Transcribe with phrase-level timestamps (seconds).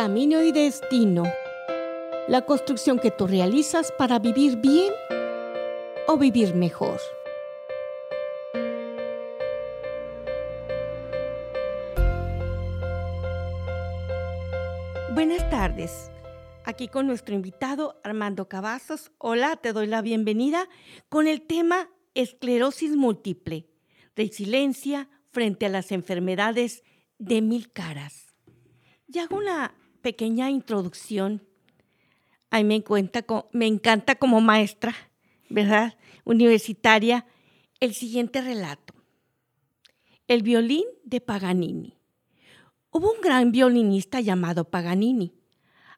[0.00, 1.24] Camino y destino.
[2.28, 4.92] La construcción que tú realizas para vivir bien
[6.06, 7.00] o vivir mejor.
[15.14, 16.12] Buenas tardes.
[16.64, 19.10] Aquí con nuestro invitado Armando Cavazos.
[19.18, 20.68] Hola, te doy la bienvenida
[21.08, 23.66] con el tema esclerosis múltiple,
[24.14, 26.84] resiliencia frente a las enfermedades
[27.18, 28.28] de mil caras.
[29.08, 31.42] Y hago una pequeña introducción.
[32.50, 32.84] A mí me,
[33.52, 34.94] me encanta como maestra,
[35.48, 35.96] ¿verdad?
[36.24, 37.26] Universitaria,
[37.80, 38.94] el siguiente relato.
[40.26, 41.94] El violín de Paganini.
[42.90, 45.34] Hubo un gran violinista llamado Paganini.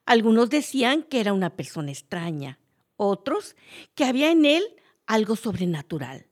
[0.05, 2.59] Algunos decían que era una persona extraña,
[2.97, 3.55] otros
[3.95, 4.63] que había en él
[5.05, 6.27] algo sobrenatural.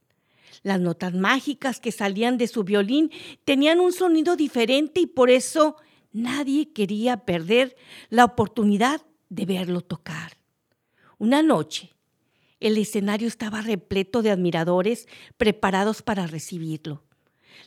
[0.63, 3.11] Las notas mágicas que salían de su violín
[3.45, 5.77] tenían un sonido diferente y por eso
[6.11, 7.75] nadie quería perder
[8.09, 10.37] la oportunidad de verlo tocar.
[11.17, 11.95] Una noche,
[12.59, 15.07] el escenario estaba repleto de admiradores
[15.37, 17.03] preparados para recibirlo.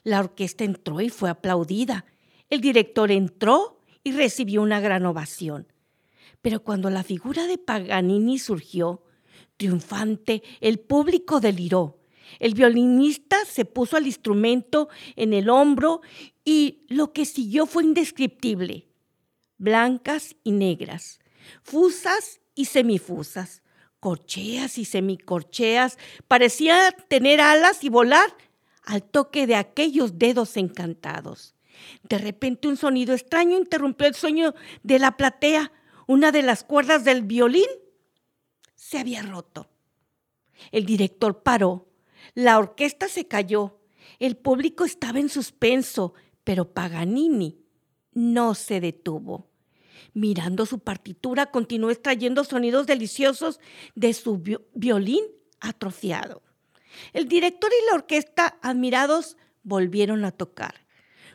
[0.05, 2.05] La orquesta entró y fue aplaudida.
[2.51, 5.67] El director entró y recibió una gran ovación.
[6.41, 9.05] Pero cuando la figura de Paganini surgió,
[9.57, 12.02] triunfante, el público deliró.
[12.39, 16.01] El violinista se puso al instrumento en el hombro
[16.45, 18.89] y lo que siguió fue indescriptible.
[19.59, 21.21] Blancas y negras,
[21.63, 23.63] fusas y semifusas,
[24.01, 28.37] corcheas y semicorcheas, parecía tener alas y volar
[28.85, 31.55] al toque de aquellos dedos encantados.
[32.03, 35.73] De repente un sonido extraño interrumpió el sueño de la platea.
[36.07, 37.69] Una de las cuerdas del violín
[38.75, 39.69] se había roto.
[40.71, 41.92] El director paró
[42.35, 43.79] la orquesta se cayó,
[44.19, 47.65] el público estaba en suspenso, pero Paganini
[48.13, 49.51] no se detuvo.
[50.15, 53.61] Mirando su partitura, continuó extrayendo sonidos deliciosos
[53.95, 54.43] de su
[54.75, 55.25] violín
[55.61, 56.43] atrofiado.
[57.13, 60.87] El director y la orquesta, admirados, volvieron a tocar.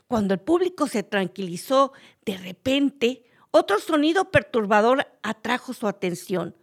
[0.08, 1.94] Cuando el público se tranquilizó,
[2.26, 6.56] de repente, otro sonido perturbador atrajo su atención.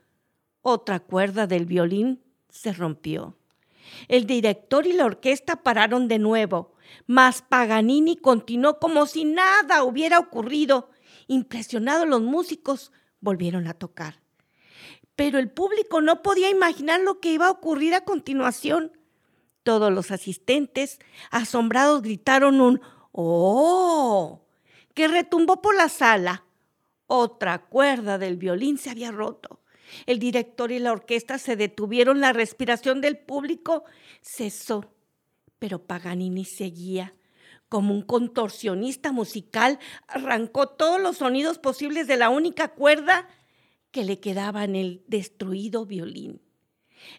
[0.62, 3.36] Otra cuerda del violín se rompió.
[4.08, 6.74] El director y la orquesta pararon de nuevo,
[7.06, 10.90] mas Paganini continuó como si nada hubiera ocurrido.
[11.26, 14.20] Impresionados los músicos volvieron a tocar.
[15.16, 18.92] Pero el público no podía imaginar lo que iba a ocurrir a continuación.
[19.62, 20.98] Todos los asistentes,
[21.30, 22.80] asombrados, gritaron un
[23.12, 24.44] ¡Oh!
[24.92, 26.44] que retumbó por la sala.
[27.06, 29.60] Otra cuerda del violín se había roto.
[30.06, 33.84] El director y la orquesta se detuvieron, la respiración del público
[34.20, 34.92] cesó,
[35.58, 37.14] pero Paganini seguía.
[37.68, 43.28] Como un contorsionista musical, arrancó todos los sonidos posibles de la única cuerda
[43.90, 46.40] que le quedaba en el destruido violín.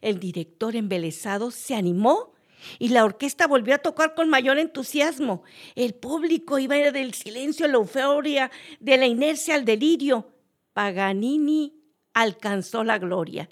[0.02, 2.34] El director embelesado se animó
[2.80, 5.44] y la orquesta volvió a tocar con mayor entusiasmo.
[5.76, 10.32] El público iba del silencio a la euforia, de la inercia al delirio.
[10.74, 11.85] Paganini
[12.16, 13.50] alcanzó la gloria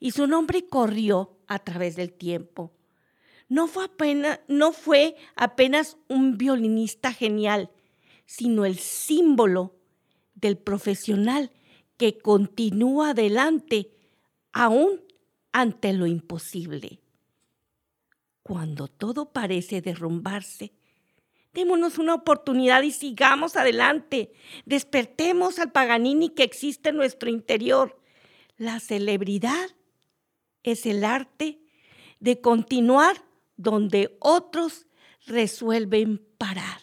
[0.00, 2.72] y su nombre corrió a través del tiempo.
[3.48, 7.70] No fue apenas, no fue apenas un violinista genial,
[8.24, 9.76] sino el símbolo
[10.34, 11.50] del profesional
[11.96, 13.90] que continúa adelante
[14.52, 15.02] aún
[15.52, 17.00] ante lo imposible.
[18.42, 20.72] Cuando todo parece derrumbarse,
[21.52, 24.32] démonos una oportunidad y sigamos adelante.
[24.64, 28.00] Despertemos al Paganini que existe en nuestro interior.
[28.56, 29.70] La celebridad
[30.62, 31.60] es el arte
[32.18, 33.24] de continuar
[33.56, 34.86] donde otros
[35.26, 36.80] resuelven parar.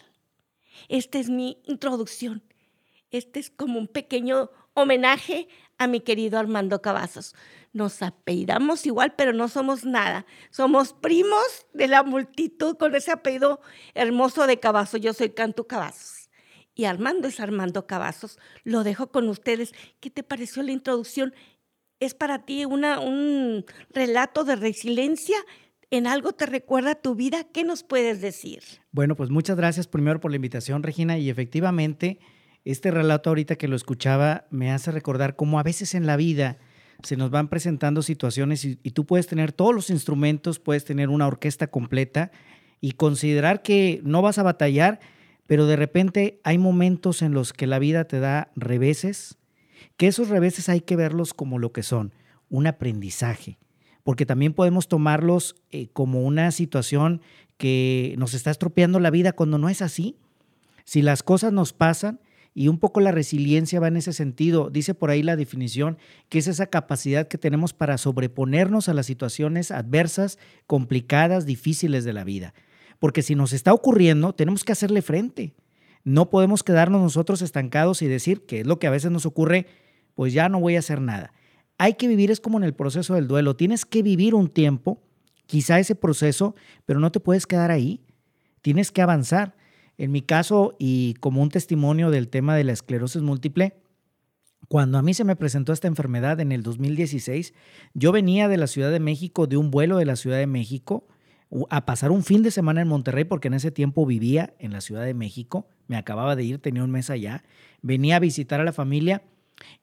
[0.88, 2.42] Esta es mi introducción.
[3.10, 5.48] Este es como un pequeño homenaje
[5.78, 7.34] a mi querido Armando Cavazos.
[7.72, 10.26] Nos apellidamos igual, pero no somos nada.
[10.50, 13.60] Somos primos de la multitud con ese apellido
[13.94, 15.00] hermoso de Cavazos.
[15.00, 16.30] Yo soy Canto Cavazos.
[16.74, 18.38] Y Armando es Armando Cavazos.
[18.64, 19.72] Lo dejo con ustedes.
[20.00, 21.34] ¿Qué te pareció la introducción?
[22.00, 25.36] es para ti una, un relato de resiliencia.
[25.90, 27.44] ¿En algo te recuerda tu vida?
[27.44, 28.62] ¿Qué nos puedes decir?
[28.92, 31.18] Bueno, pues muchas gracias primero por la invitación, Regina.
[31.18, 32.18] Y efectivamente,
[32.72, 36.58] este relato ahorita que lo escuchaba me hace recordar cómo a veces en la vida
[37.02, 41.26] se nos van presentando situaciones y, tú puedes tener todos los instrumentos, puedes tener una
[41.26, 42.30] orquesta completa
[42.80, 45.00] y considerar que no vas a batallar,
[45.46, 49.38] pero de repente hay momentos en los que la vida te da reveses,
[49.96, 52.12] que esos reveses hay que verlos como lo que son,
[52.50, 53.58] un aprendizaje,
[54.02, 57.22] porque también podemos tomarlos eh, como una situación
[57.56, 60.16] que nos está estropeando la vida cuando no es así.
[60.84, 62.20] Si las cosas nos pasan,
[62.54, 64.70] Y un poco la resiliencia va en ese sentido.
[64.70, 65.98] Dice por ahí la definición
[66.28, 72.12] que es esa capacidad que tenemos para sobreponernos a las situaciones adversas, complicadas, difíciles de
[72.12, 72.54] la vida.
[72.98, 75.54] Porque si nos está ocurriendo, tenemos que hacerle frente.
[76.04, 79.66] No podemos quedarnos nosotros estancados y decir, que es lo que a veces nos ocurre,
[80.14, 81.32] pues ya no voy a hacer nada.
[81.76, 85.00] Hay que vivir, es como en el proceso del duelo, tienes que vivir un tiempo,
[85.46, 86.56] quizá ese proceso,
[86.86, 88.00] pero no te puedes quedar ahí,
[88.62, 89.54] tienes que avanzar.
[89.98, 93.74] En mi caso, y como un testimonio del tema de la esclerosis múltiple,
[94.68, 97.52] cuando a mí se me presentó esta enfermedad en el 2016,
[97.94, 101.06] yo venía de la Ciudad de México, de un vuelo de la Ciudad de México,
[101.70, 104.80] a pasar un fin de semana en Monterrey, porque en ese tiempo vivía en la
[104.80, 107.42] Ciudad de México, me acababa de ir, tenía un mes allá,
[107.82, 109.22] venía a visitar a la familia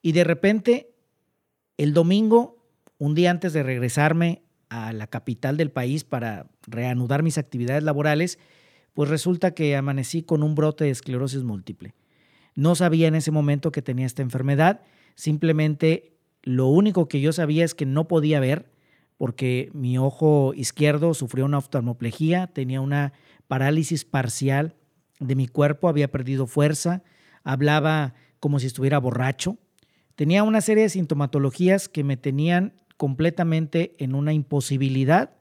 [0.00, 0.94] y de repente
[1.76, 2.64] el domingo,
[2.98, 8.38] un día antes de regresarme a la capital del país para reanudar mis actividades laborales,
[8.96, 11.94] pues resulta que amanecí con un brote de esclerosis múltiple.
[12.54, 14.80] No sabía en ese momento que tenía esta enfermedad,
[15.14, 18.72] simplemente lo único que yo sabía es que no podía ver
[19.18, 23.12] porque mi ojo izquierdo sufrió una oftalmoplejía, tenía una
[23.48, 24.76] parálisis parcial
[25.20, 27.02] de mi cuerpo, había perdido fuerza,
[27.44, 29.58] hablaba como si estuviera borracho,
[30.14, 35.36] tenía una serie de sintomatologías que me tenían completamente en una imposibilidad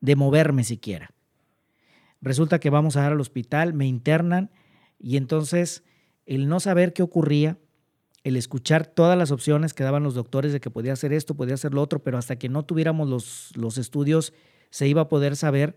[0.00, 1.13] de moverme siquiera.
[2.24, 4.50] Resulta que vamos a dar al hospital, me internan
[4.98, 5.84] y entonces
[6.24, 7.58] el no saber qué ocurría,
[8.22, 11.52] el escuchar todas las opciones que daban los doctores de que podía hacer esto, podía
[11.52, 14.32] hacer lo otro, pero hasta que no tuviéramos los, los estudios
[14.70, 15.76] se iba a poder saber,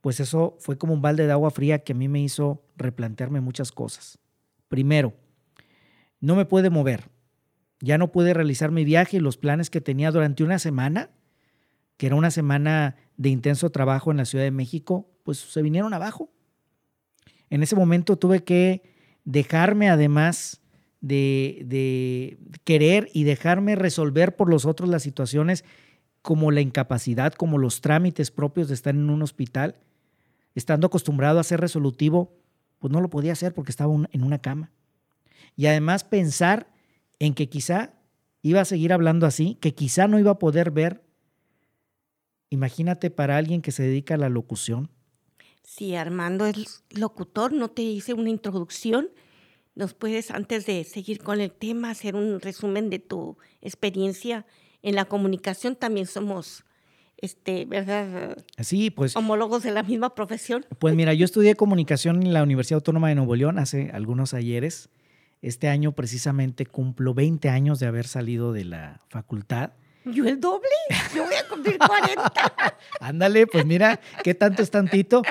[0.00, 3.42] pues eso fue como un balde de agua fría que a mí me hizo replantearme
[3.42, 4.18] muchas cosas.
[4.68, 5.12] Primero,
[6.18, 7.10] no me puede mover.
[7.80, 11.10] Ya no pude realizar mi viaje y los planes que tenía durante una semana,
[11.96, 15.94] que era una semana de intenso trabajo en la Ciudad de México, pues se vinieron
[15.94, 16.30] abajo.
[17.50, 18.82] En ese momento tuve que
[19.24, 20.60] dejarme además
[21.00, 25.64] de, querer y dejarme resolver por los otros las situaciones
[26.22, 29.76] como la incapacidad, como los trámites propios de estar en un hospital,
[30.54, 32.32] estando acostumbrado a ser resolutivo,
[32.78, 34.72] pues no lo podía hacer porque estaba en una cama.
[35.56, 36.68] Y además pensar
[37.18, 37.92] en que quizá
[38.42, 41.03] iba a seguir hablando así, que quizá no iba a poder ver.
[42.54, 44.90] Imagínate para alguien que se dedica a la locución.
[45.62, 49.08] Sí, Armando es locutor, no te hice una introducción
[49.74, 54.46] ¿Nos puedes, antes de seguir con el tema, hacer un resumen de tu experiencia
[54.82, 55.74] en la comunicación?
[55.74, 56.64] También somos,
[57.16, 58.38] este, ¿verdad?
[58.60, 59.16] Sí, pues.
[59.16, 60.64] Homólogos de la misma profesión.
[60.78, 64.90] Pues mira, yo estudié comunicación en la Universidad Autónoma de Nuevo León hace algunos ayeres.
[65.42, 69.72] Este año precisamente cumplo 20 años de haber salido de la facultad.
[70.04, 70.68] Yo el doble,
[71.14, 72.32] yo voy a cumplir 40.
[73.00, 75.22] Ándale, pues mira, ¿qué tanto es tantito?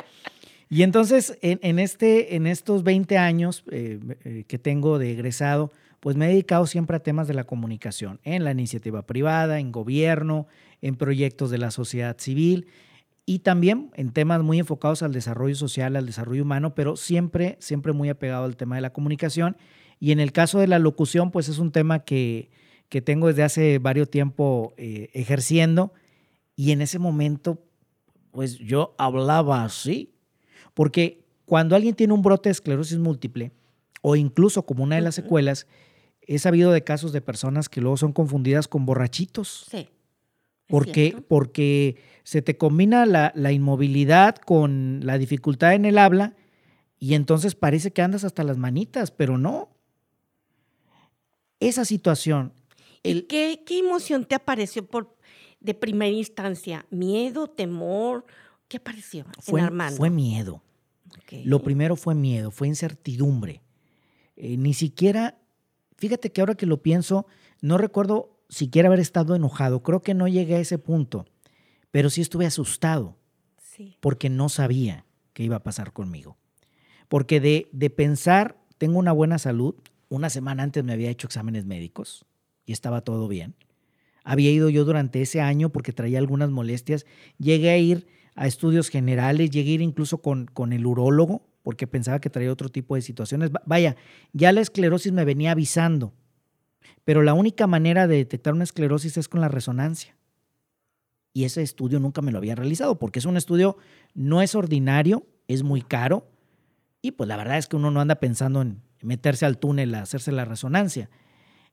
[0.70, 6.16] Y entonces, en, este, en estos 20 años eh, eh, que tengo de egresado, pues
[6.16, 10.48] me he dedicado siempre a temas de la comunicación, en la iniciativa privada, en gobierno,
[10.81, 12.68] en proyectos de la sociedad civil
[13.25, 17.94] y también en temas muy enfocados al desarrollo social, al desarrollo humano, pero siempre, siempre
[17.94, 19.56] muy apegado al tema de la comunicación.
[20.00, 22.50] Y en el caso de la locución, pues es un tema que,
[23.01, 25.94] tengo desde hace varios tiempo eh, ejerciendo
[26.56, 27.59] y en ese momento,
[28.31, 30.13] pues yo hablaba así,
[30.74, 33.51] porque cuando alguien tiene un brote de esclerosis múltiple,
[34.01, 35.65] o incluso como una de las secuelas,
[36.21, 39.65] he sabido de casos de personas que luego son confundidas con borrachitos.
[39.69, 39.89] Sí.
[40.67, 46.36] Porque, porque se te combina la, inmovilidad con la dificultad en el habla
[47.00, 49.69] y entonces parece que andas hasta las manitas, pero no.
[51.60, 52.53] Esa situación.
[53.03, 55.15] El, ¿Qué, ¿Qué, emoción te apareció por,
[55.60, 56.86] de primera instancia?
[56.89, 58.25] ¿Miedo, temor
[58.74, 59.98] ¿Qué apareció fue, en Armando?
[59.98, 60.63] Fue miedo.
[61.45, 63.62] Lo primero fue miedo, fue incertidumbre.
[64.36, 65.38] Eh, ni siquiera,
[65.98, 67.27] fíjate que ahora que lo pienso,
[67.62, 69.83] no recuerdo siquiera haber estado enojado.
[69.83, 71.25] Creo que no llegué a ese punto,
[71.91, 73.17] pero sí estuve asustado
[74.00, 76.38] porque no sabía qué iba a pasar conmigo.
[77.10, 79.75] Porque de, de pensar, tengo una buena salud,
[80.10, 82.25] una semana antes me había hecho exámenes médicos
[82.65, 83.55] y estaba todo bien.
[84.24, 87.05] Había ido yo durante ese año porque traía algunas molestias.
[87.38, 91.88] Llegué a ir a estudios generales, llegué a ir incluso con, con el urólogo porque
[91.88, 93.51] pensaba que traía otro tipo de situaciones.
[93.65, 93.96] Vaya,
[94.34, 96.13] ya la esclerosis me venía avisando,
[97.03, 100.15] pero la única manera de detectar una esclerosis es con la resonancia.
[101.34, 103.77] Y ese estudio nunca me lo había realizado porque es un estudio,
[104.13, 106.27] no es ordinario, es muy caro
[107.01, 110.01] y pues la verdad es que uno no anda pensando en meterse al túnel a
[110.01, 111.10] hacerse la resonancia.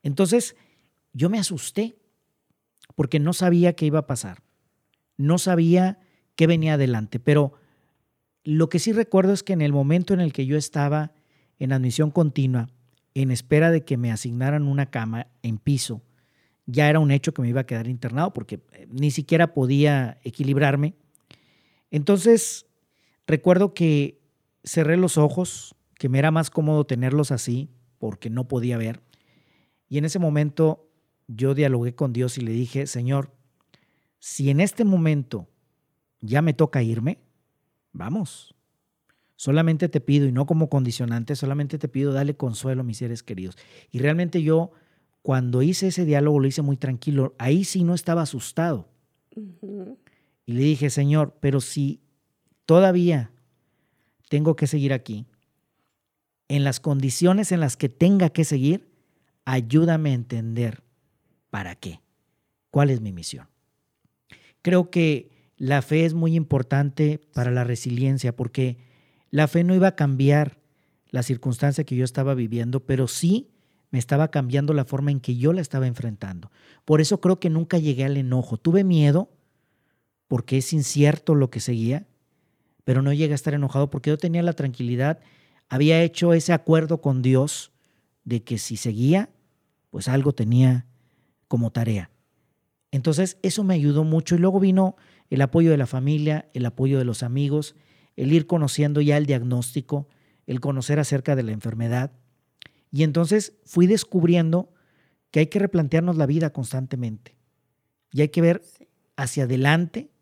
[0.02, 0.56] Entonces,
[1.12, 1.96] yo me asusté
[2.94, 4.42] porque no sabía qué iba a pasar.
[5.16, 6.00] No sabía
[6.36, 7.20] qué venía adelante.
[7.20, 7.54] Pero
[8.44, 11.12] lo que sí recuerdo es que en el momento en el que yo estaba
[11.58, 12.70] en admisión continua,
[13.14, 16.02] en espera de que me asignaran una cama en piso.
[16.66, 20.18] Ya era un hecho que me iba a quedar internado porque eh, ni siquiera podía
[20.22, 20.94] equilibrarme.
[21.90, 22.66] Entonces,
[23.26, 24.20] recuerdo que
[24.62, 29.02] cerré los ojos, que me era más cómodo tenerlos así porque no podía ver.
[29.88, 30.89] Y en ese momento
[31.36, 33.30] yo dialogué con Dios y le dije, Señor,
[34.18, 35.48] si en este momento
[36.20, 37.18] ya me toca irme,
[37.92, 38.54] vamos.
[39.36, 43.22] Solamente te pido, y no como condicionante, solamente te pido, dale consuelo a mis seres
[43.22, 43.56] queridos.
[43.90, 44.72] Y realmente yo,
[45.22, 47.34] cuando hice ese diálogo, lo hice muy tranquilo.
[47.38, 48.88] Ahí sí no estaba asustado.
[49.34, 52.00] Y le dije, Señor, pero si
[52.66, 53.30] todavía
[54.28, 55.26] tengo que seguir aquí,
[56.48, 58.90] en las condiciones en las que tenga que seguir,
[59.44, 60.82] ayúdame a entender
[61.50, 62.00] para qué,
[62.70, 63.48] cuál es mi misión.
[64.62, 68.78] Creo que la fe es muy importante para la resiliencia porque
[69.30, 70.58] la fe no iba a cambiar
[71.10, 73.50] la circunstancia que yo estaba viviendo, pero sí
[73.90, 76.50] me estaba cambiando la forma en que yo la estaba enfrentando.
[76.84, 78.56] Por eso creo que nunca llegué al enojo.
[78.56, 79.30] Tuve miedo
[80.28, 82.06] porque es incierto lo que seguía,
[82.84, 85.18] pero no llegué a estar enojado porque yo tenía la tranquilidad,
[85.68, 87.72] había hecho ese acuerdo con Dios
[88.24, 89.30] de que si seguía,
[89.90, 90.86] pues algo tenía
[91.50, 92.12] como tarea.
[92.92, 94.94] Entonces eso me ayudó mucho y luego vino
[95.30, 97.74] el apoyo de la familia, el apoyo de los amigos,
[98.14, 100.06] el ir conociendo ya el diagnóstico,
[100.46, 102.12] el conocer acerca de la enfermedad.
[102.92, 104.72] Y entonces fui descubriendo
[105.32, 107.34] que hay que replantearnos la vida constantemente.
[108.12, 108.62] Y hay que ver
[109.16, 110.12] hacia adelante,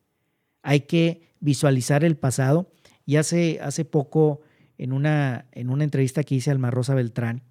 [0.63, 2.73] hay que visualizar el pasado.
[3.05, 4.41] Y hace, hace poco,
[4.79, 7.43] en una, en una entrevista que hice a Alma Rosa Beltrán,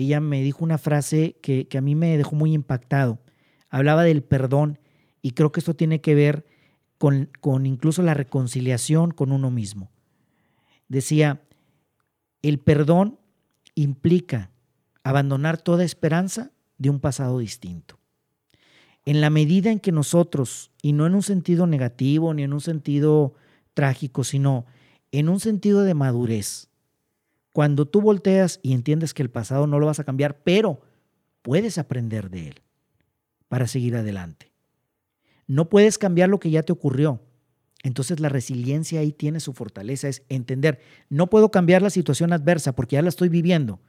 [0.00, 3.18] ella me dijo una frase que, que a mí me dejó muy impactado.
[3.70, 4.78] Hablaba del perdón
[5.22, 6.44] y creo que esto tiene que ver
[6.98, 9.90] con, incluso la reconciliación con uno mismo.
[10.88, 11.42] Decía,
[12.42, 13.18] el perdón
[13.74, 14.50] implica
[15.02, 17.98] abandonar toda esperanza de un pasado distinto.
[19.04, 22.60] En la medida en que nosotros, y no en un sentido negativo ni en un
[22.60, 23.34] sentido
[23.74, 24.66] trágico, sino
[25.12, 26.68] en un sentido de madurez,
[27.56, 30.82] cuando tú volteas y entiendes que el pasado no lo vas a cambiar, pero
[31.40, 32.60] puedes aprender de él
[33.48, 34.52] para seguir adelante.
[35.46, 37.22] No puedes cambiar lo que ya te ocurrió.
[37.82, 42.74] Entonces la resiliencia ahí tiene su fortaleza, es entender, no puedo cambiar la situación adversa
[42.74, 43.80] porque ya la estoy viviendo.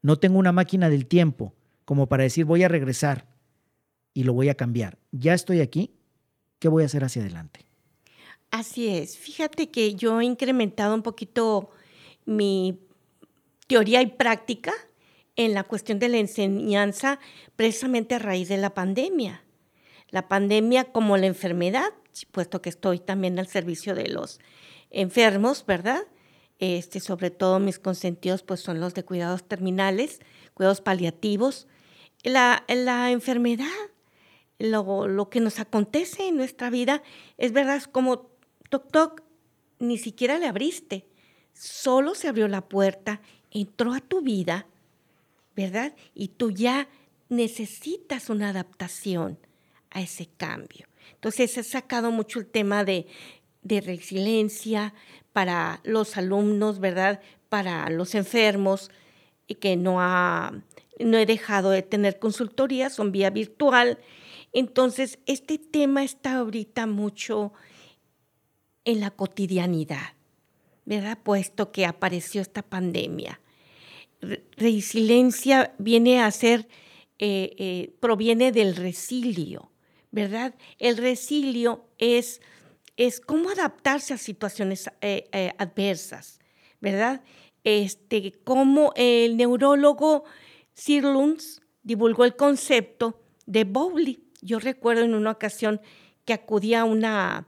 [0.00, 3.26] No tengo una máquina del tiempo como para decir voy a regresar
[4.14, 5.00] y lo voy a cambiar.
[5.10, 5.90] Ya estoy aquí,
[6.60, 7.66] ¿qué voy a hacer hacia adelante?
[8.52, 9.18] Así es.
[9.18, 11.70] Fíjate que yo he incrementado un poquito
[12.24, 12.78] mi
[13.72, 14.72] teoría y práctica
[15.36, 17.18] en la cuestión de la enseñanza
[17.56, 19.42] precisamente a raíz de la pandemia
[20.12, 21.90] la pandemia como la enfermedad,
[22.30, 24.38] puesto que estoy también al servicio de los
[24.90, 26.02] enfermos, ¿verdad?
[26.58, 30.20] Este, sobre todo mis consentidos pues son los de cuidados terminales,
[30.54, 31.66] cuidados paliativos.
[32.22, 33.66] La, la enfermedad,
[34.58, 37.02] lo, lo, que nos acontece en nuestra vida,
[37.38, 38.30] es verdad, es como
[38.68, 39.22] toc toc,
[39.78, 41.08] ni siquiera le abriste,
[41.54, 44.66] solo se abrió la puerta, entró a tu vida,
[45.54, 45.94] ¿verdad?
[46.14, 46.88] Y tú ya
[47.28, 49.38] necesitas una adaptación
[49.90, 50.86] a ese cambio.
[51.14, 53.06] Entonces he sacado mucho el tema de,
[53.64, 54.92] resiliencia
[55.32, 57.20] para los alumnos, ¿verdad?
[57.48, 58.90] Para los enfermos,
[59.46, 60.52] y que no, ha,
[60.98, 63.98] no he dejado de tener consultorías, son vía virtual.
[64.52, 67.52] Entonces, este tema está ahorita mucho
[68.84, 70.14] en la cotidianidad,
[70.84, 71.18] ¿verdad?
[71.22, 73.40] Puesto que apareció esta pandemia.
[74.56, 76.68] Resiliencia viene a ser,
[77.18, 79.72] eh, eh, proviene del resilio,
[80.10, 80.54] ¿verdad?
[80.78, 82.40] El resilio es,
[82.96, 86.40] es cómo adaptarse a situaciones eh, adversas,
[86.80, 87.22] ¿verdad?
[87.64, 90.24] Este, como el neurólogo
[90.74, 94.24] Sir Luns divulgó el concepto de Bowley.
[94.40, 95.80] Yo recuerdo en una ocasión
[96.24, 97.46] que acudí a una,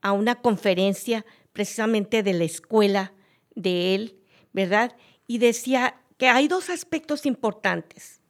[0.00, 3.12] a una conferencia precisamente de la escuela
[3.54, 4.16] de él,
[4.52, 4.96] ¿verdad?
[5.26, 8.20] Y decía que hay dos aspectos importantes.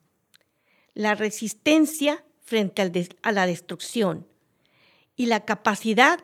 [0.94, 2.88] La resistencia frente
[3.20, 4.28] a la destrucción
[5.16, 6.20] y la capacidad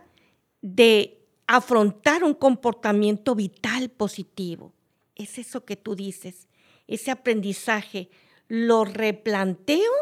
[0.62, 4.74] de afrontar un comportamiento vital positivo.
[5.16, 6.46] Es eso que tú dices,
[6.86, 8.10] ese aprendizaje.
[8.46, 9.92] Lo replanteo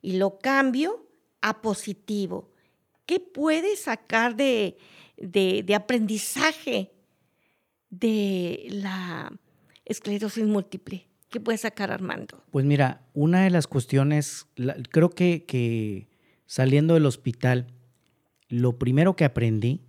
[0.00, 1.08] y lo cambio
[1.40, 2.52] a positivo.
[3.04, 4.76] ¿Qué puedes sacar de,
[5.16, 6.92] de aprendizaje
[7.90, 9.32] de la
[9.84, 11.06] esclerosis múltiple?
[11.30, 12.42] ¿Qué puede sacar Armando?
[12.50, 14.46] Pues mira, una de las cuestiones,
[14.90, 16.08] creo que, que
[16.46, 17.66] saliendo del hospital,
[18.48, 19.80] lo primero que aprendí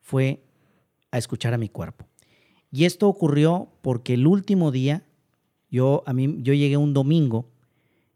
[0.00, 0.44] fue
[1.10, 2.06] a escuchar a mi cuerpo.
[2.70, 5.04] Y esto ocurrió porque el último día
[5.72, 7.48] Yo, a mí, yo llegué un domingo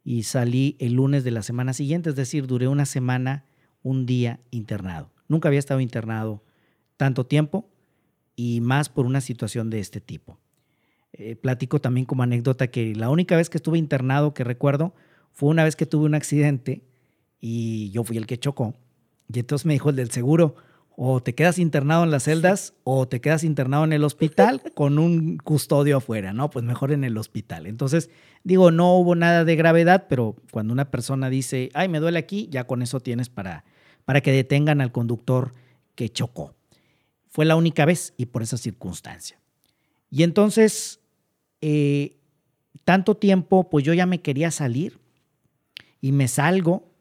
[0.02, 3.44] y salí el lunes de la semana siguiente, es decir, duré una semana,
[3.82, 5.10] un día internado.
[5.28, 6.42] Nunca había estado internado
[6.96, 7.68] tanto tiempo
[8.36, 10.38] y más por una situación de este tipo.
[11.16, 14.94] Eh, platico también como anécdota que la única vez que estuve internado que recuerdo
[15.30, 16.82] fue una vez que tuve un accidente
[17.40, 18.74] y yo fui el que chocó.
[19.32, 20.56] Y entonces me dijo el del seguro,
[20.96, 24.98] o te quedas internado en las celdas o te quedas internado en el hospital con
[24.98, 26.50] un custodio afuera, ¿no?
[26.50, 27.66] Pues mejor en el hospital.
[27.66, 28.10] Entonces,
[28.42, 32.48] digo, no hubo nada de gravedad, pero cuando una persona dice, ay, me duele aquí,
[32.50, 33.64] ya con eso tienes para,
[34.04, 35.52] para que detengan al conductor
[35.94, 36.54] que chocó.
[37.28, 39.38] Fue la única vez y por esa circunstancia.
[40.10, 41.00] Y entonces,
[41.66, 42.18] eh,
[42.84, 44.98] tanto tiempo, pues yo ya me quería salir
[46.02, 46.92] y me salgo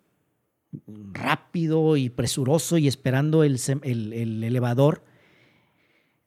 [0.87, 5.03] rápido y presuroso y esperando el, elevador.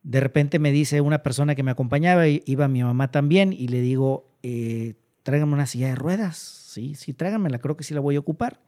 [0.02, 3.80] De repente me dice una persona que me acompañaba, iba mi mamá también, y le
[3.80, 6.36] digo, eh, tráigame una silla de ruedas.
[6.36, 8.60] Sí, sí, tráigamela, creo que sí la voy a ocupar.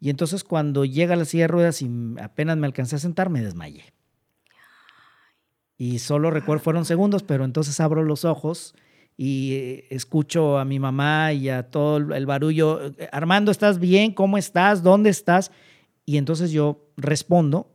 [0.00, 1.90] Y entonces cuando llega la silla de ruedas y
[2.22, 3.84] apenas me alcancé a sentar, me desmayé.
[5.76, 8.74] Y solo recuerdo, fueron segundos, pero entonces abro los ojos
[9.16, 14.12] y eh, escucho a mi mamá y a todo el barullo, eh, Armando, ¿estás bien?
[14.12, 14.82] ¿Cómo estás?
[14.82, 15.52] ¿Dónde estás?
[16.04, 17.72] Y entonces yo respondo,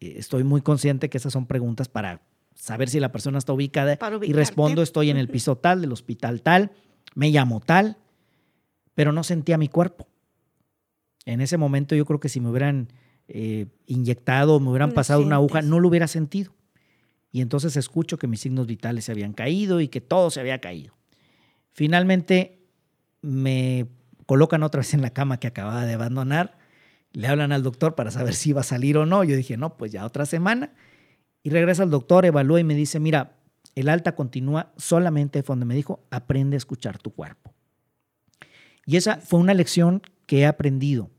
[0.00, 2.22] eh, estoy muy consciente que esas son preguntas para
[2.54, 6.40] saber si la persona está ubicada y respondo, estoy en el piso tal, del hospital
[6.40, 6.72] tal,
[7.14, 7.98] me llamo tal,
[8.94, 10.08] pero no sentía mi cuerpo.
[11.26, 12.88] En ese momento yo creo que si me hubieran
[13.86, 16.55] inyectado, me hubieran pasado una aguja, no lo hubiera sentido
[17.36, 20.58] y entonces escucho que mis signos vitales se habían caído y que todo se había
[20.58, 20.94] caído.
[21.70, 22.62] Finalmente
[23.20, 23.88] me
[24.24, 26.56] colocan otra vez en la cama que acababa de abandonar,
[27.12, 29.22] le hablan al doctor para saber si iba a salir o no.
[29.22, 30.72] Yo dije, no, pues ya otra semana.
[31.42, 33.36] Y regresa el doctor, evalúa y me dice, mira,
[33.74, 37.52] el alta continúa solamente donde me dijo, aprende a escuchar tu cuerpo.
[38.86, 41.10] Y esa fue una lección que he aprendido.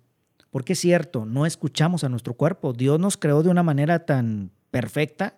[0.49, 2.73] Porque es cierto, no escuchamos a nuestro cuerpo.
[2.73, 5.36] Dios nos creó de una manera tan perfecta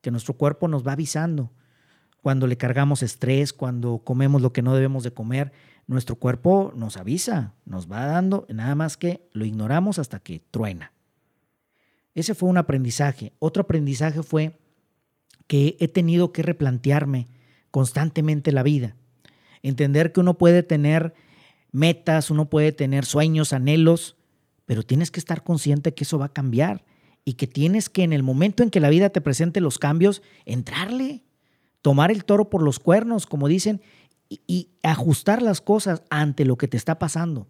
[0.00, 1.52] que nuestro cuerpo nos va avisando.
[2.22, 5.52] Cuando le cargamos estrés, cuando comemos lo que no debemos de comer,
[5.86, 10.92] nuestro cuerpo nos avisa, nos va dando, nada más que lo ignoramos hasta que truena.
[12.14, 13.32] Ese fue un aprendizaje.
[13.38, 14.58] Otro aprendizaje fue
[15.46, 17.28] que he tenido que replantearme
[17.70, 18.96] constantemente la vida.
[19.62, 21.14] Entender que uno puede tener
[21.72, 24.16] metas, uno puede tener sueños, anhelos,
[24.66, 26.84] pero tienes que estar consciente que eso va a cambiar
[27.24, 30.22] y que tienes que en el momento en que la vida te presente los cambios,
[30.46, 31.22] entrarle,
[31.82, 33.80] tomar el toro por los cuernos, como dicen,
[34.28, 37.48] y, ajustar las cosas ante lo que te está pasando.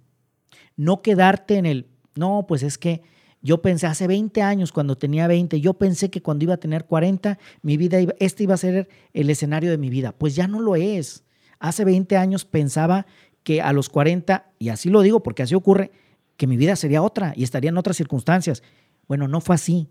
[0.76, 3.02] No quedarte en el, no, pues es que
[3.42, 6.87] yo pensé hace 20 años, cuando tenía 20, yo pensé que cuando iba a tener
[6.87, 10.12] 40, mi vida iba, este iba a ser el escenario de mi vida.
[10.12, 11.24] Pues ya no lo es.
[11.59, 13.06] Hace 20 años pensaba
[13.42, 15.90] que a los 40, y así lo digo porque así ocurre,
[16.37, 18.62] que mi vida sería otra y estaría en otras circunstancias.
[19.10, 19.90] Bueno, no fue así.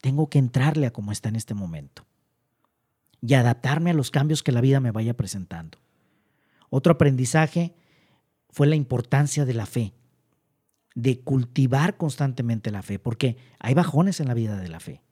[0.00, 2.06] Tengo que entrarle a como está en este momento
[3.20, 5.78] y adaptarme a los cambios que la vida me vaya presentando.
[6.70, 7.74] Otro aprendizaje
[8.50, 9.92] fue la importancia de la fe,
[10.94, 15.02] de cultivar constantemente la fe, porque hay bajones en la vida de la fe.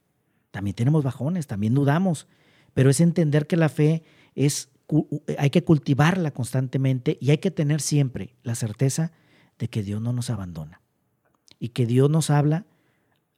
[0.53, 2.29] También tenemos bajones, también dudamos,
[2.75, 4.05] pero es entender que la fe
[4.37, 4.71] es
[5.37, 9.11] hay que cultivarla constantemente y hay que tener siempre la certeza
[9.59, 10.81] de que Dios no nos abandona
[11.59, 12.67] y que Dios nos habla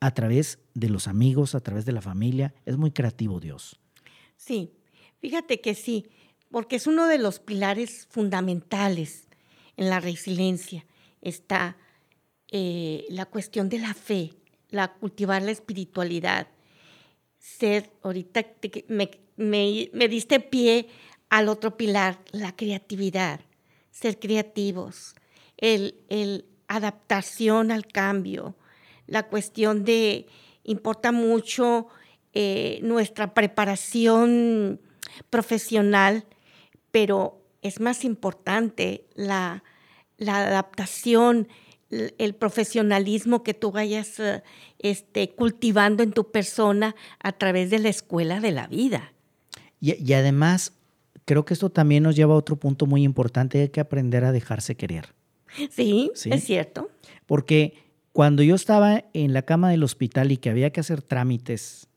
[0.04, 2.52] a través de los amigos, a través de la familia.
[2.66, 3.80] Es muy creativo Dios.
[4.36, 4.74] Sí,
[5.18, 6.10] fíjate que sí,
[6.50, 9.28] porque es uno de los pilares fundamentales
[9.78, 10.84] en la resiliencia.
[11.22, 11.78] Está
[12.52, 14.34] eh, la cuestión de la fe,
[14.68, 16.48] la cultivar la espiritualidad.
[17.38, 18.44] Ser, ahorita
[18.88, 20.86] me, me diste pie
[21.30, 23.40] al otro pilar, la creatividad,
[23.90, 25.14] ser creativos,
[25.56, 28.54] el, el adaptación al cambio,
[29.06, 30.26] la cuestión de,
[30.64, 31.88] importa mucho
[32.32, 34.80] eh, nuestra preparación
[35.30, 36.24] profesional,
[36.90, 39.62] pero es más importante la,
[40.18, 41.48] adaptación,
[41.90, 44.42] el profesionalismo que tú vayas eh,
[44.78, 49.12] este, cultivando en tu persona a través de la escuela de la vida.
[49.80, 50.72] Y, además,
[51.26, 54.32] creo que esto también nos lleva a otro punto muy importante, hay que aprender a
[54.32, 55.14] dejarse querer.
[55.70, 56.30] Sí, ¿Sí?
[56.32, 56.90] es cierto.
[57.26, 57.83] Porque
[58.14, 61.88] cuando yo estaba en la cama del hospital y que había que hacer trámites,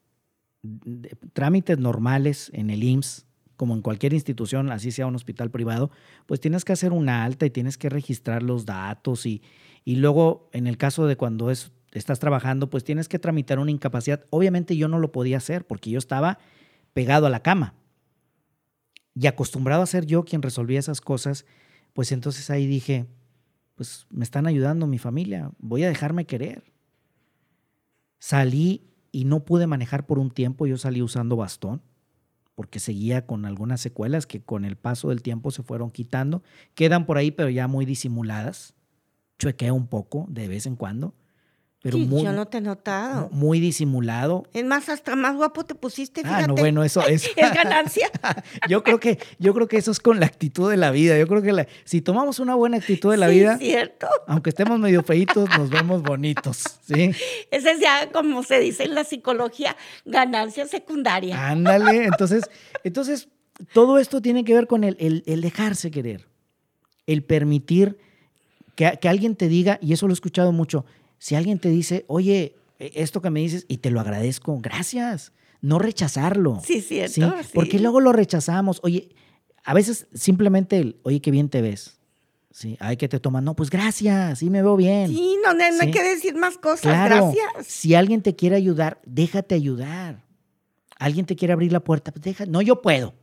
[1.34, 5.92] trámites normales en el IMSS, como en cualquier institución, así sea un hospital privado,
[6.26, 9.44] pues tienes que hacer una alta y tienes que registrar los datos y,
[9.86, 13.70] y luego en el caso de cuando es, estás trabajando, pues tienes que tramitar una
[13.70, 14.26] incapacidad.
[14.32, 16.40] Obviamente yo no lo podía hacer porque yo estaba
[16.94, 17.76] pegado a la cama.
[19.14, 21.46] y acostumbrado a ser yo quien resolvía esas cosas,
[21.94, 23.06] pues entonces ahí dije,
[23.78, 26.64] pues me están ayudando mi familia, voy a dejarme querer.
[28.18, 31.84] Salí y no pude manejar por un tiempo, yo salí usando bastón,
[32.56, 36.42] porque seguía con algunas secuelas que con el paso del tiempo se fueron quitando.
[36.74, 38.74] Quedan por ahí, pero ya muy disimuladas.
[39.38, 41.14] Chuequea un poco de vez en cuando
[41.82, 43.30] pero sí, muy, yo no te he notado.
[43.32, 44.46] Muy disimulado.
[44.54, 46.44] Es más, hasta más guapo te pusiste, fíjate.
[46.44, 47.30] Ah, no, bueno, eso es.
[47.36, 48.10] es ganancia.
[48.70, 51.18] yo creo que, yo creo que eso es con la actitud de la vida.
[51.20, 54.08] Yo creo que la, si tomamos una buena actitud de la sí, vida, cierto.
[54.26, 57.12] aunque estemos medio feitos, nos vemos bonitos, ¿sí?
[57.52, 61.48] Esa es ya, como se dice en la psicología, ganancia secundaria.
[61.48, 62.44] Ándale, entonces,
[62.84, 63.30] entonces,
[63.74, 66.28] todo esto tiene que ver con el, el, el dejarse querer,
[67.06, 68.00] el permitir
[68.76, 70.86] que, que alguien te diga, y eso lo he escuchado mucho,
[71.20, 75.32] si alguien te dice, oye, e, esto que me dices, y te lo agradezco, gracias.
[75.62, 76.62] No rechazarlo.
[76.64, 77.14] Sí, cierto.
[77.14, 77.50] ¿sí?
[77.54, 78.80] Porque luego lo rechazamos.
[78.84, 79.10] Oye,
[79.64, 81.98] a veces simplemente el, oye, qué bien te ves.
[82.52, 85.10] Sí, hay que te toman, no, pues gracias, sí me veo bien.
[85.10, 85.86] Sí, no, no, no Sí.
[85.86, 87.68] hay que decir más cosas, Claro, gracias.
[87.68, 90.24] si alguien te quiere ayudar, déjate ayudar.
[90.98, 93.14] Alguien te quiere abrir la puerta, pues deja, no, yo puedo.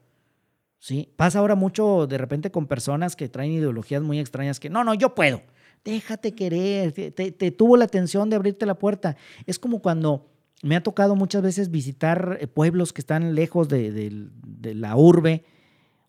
[0.78, 1.08] ¿Sí?
[1.16, 4.94] Pasa ahora mucho de repente con personas que traen ideologías muy extrañas que, no, no,
[4.94, 5.42] yo puedo.
[5.84, 9.16] Déjate querer, te, te- te tuvo la atención de abrirte la puerta.
[9.46, 10.30] Es como cuando
[10.62, 14.96] me ha tocado muchas veces visitar eh, pueblos que están lejos de, de- de la
[14.96, 15.44] urbe.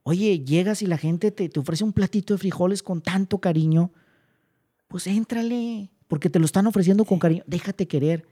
[0.03, 3.91] Oye, llegas y la gente te, te ofrece un platito de frijoles con tanto cariño.
[4.87, 7.43] Pues éntrale, porque te lo están ofreciendo con cariño.
[7.47, 8.27] Déjate querer.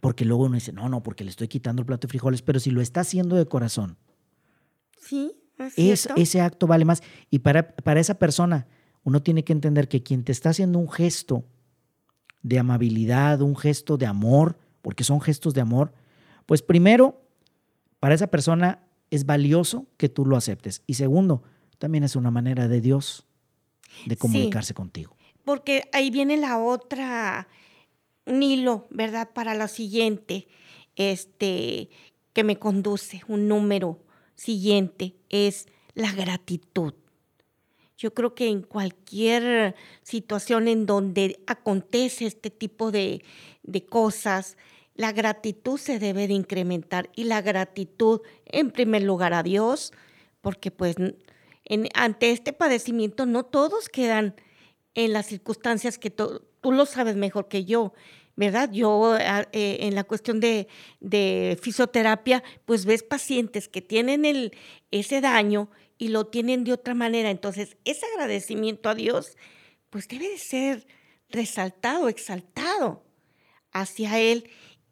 [0.00, 2.60] Porque luego uno dice, no, no, porque le estoy quitando el plato de frijoles, pero
[2.60, 3.96] si lo está haciendo de corazón,
[5.00, 6.20] Sí, es es, cierto.
[6.20, 7.02] ese acto vale más.
[7.30, 8.66] Y para, para esa persona,
[9.06, 11.44] uno tiene que entender que quien te está haciendo un gesto
[12.42, 15.92] de amabilidad, un gesto de amor, porque son gestos de amor,
[16.44, 17.22] pues primero,
[18.00, 18.80] para esa persona
[19.12, 20.82] es valioso que tú lo aceptes.
[20.88, 21.44] Y segundo,
[21.78, 23.28] también es una manera de Dios
[24.06, 25.16] de comunicarse contigo.
[25.44, 27.46] Porque ahí viene la otra,
[28.24, 29.30] un hilo, ¿verdad?
[29.32, 30.48] Para lo siguiente,
[30.96, 31.90] este,
[32.32, 34.00] que me conduce, un número
[34.34, 36.94] siguiente, es la gratitud.
[37.96, 43.24] Yo creo que en cualquier situación en donde acontece este tipo de,
[43.62, 44.56] de cosas,
[44.94, 49.92] la gratitud se debe de incrementar y la gratitud en primer lugar a Dios,
[50.40, 50.96] porque pues
[51.94, 54.34] ante este padecimiento no todos quedan
[54.94, 57.92] en las circunstancias que tú lo sabes mejor que yo,
[58.36, 58.70] ¿verdad?
[58.72, 60.68] Yo eh, en la cuestión de,
[61.60, 64.50] fisioterapia, pues ves pacientes que tienen
[64.90, 67.30] ese daño y lo tienen de otra manera.
[67.30, 69.36] Entonces, ese agradecimiento a Dios,
[69.90, 70.86] pues debe de ser
[71.28, 73.04] resaltado, exaltado
[73.72, 74.50] hacia Él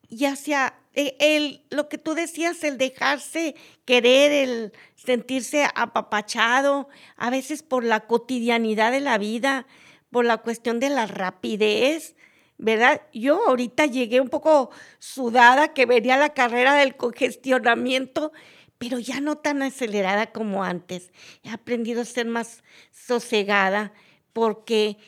[0.09, 7.31] y hacia eh, el, lo que tú decías, el dejarse querer, el sentirse apapachado, a
[7.31, 9.67] veces por la cotidianidad de la vida,
[10.11, 12.15] por la cuestión de la rapidez,
[12.59, 13.03] ¿verdad?
[13.13, 18.33] Yo ahorita llegué un poco sudada, que venía la carrera del congestionamiento,
[18.79, 21.13] pero ya no tan acelerada como antes.
[21.43, 23.93] He aprendido a ser más sosegada
[24.33, 24.99] porque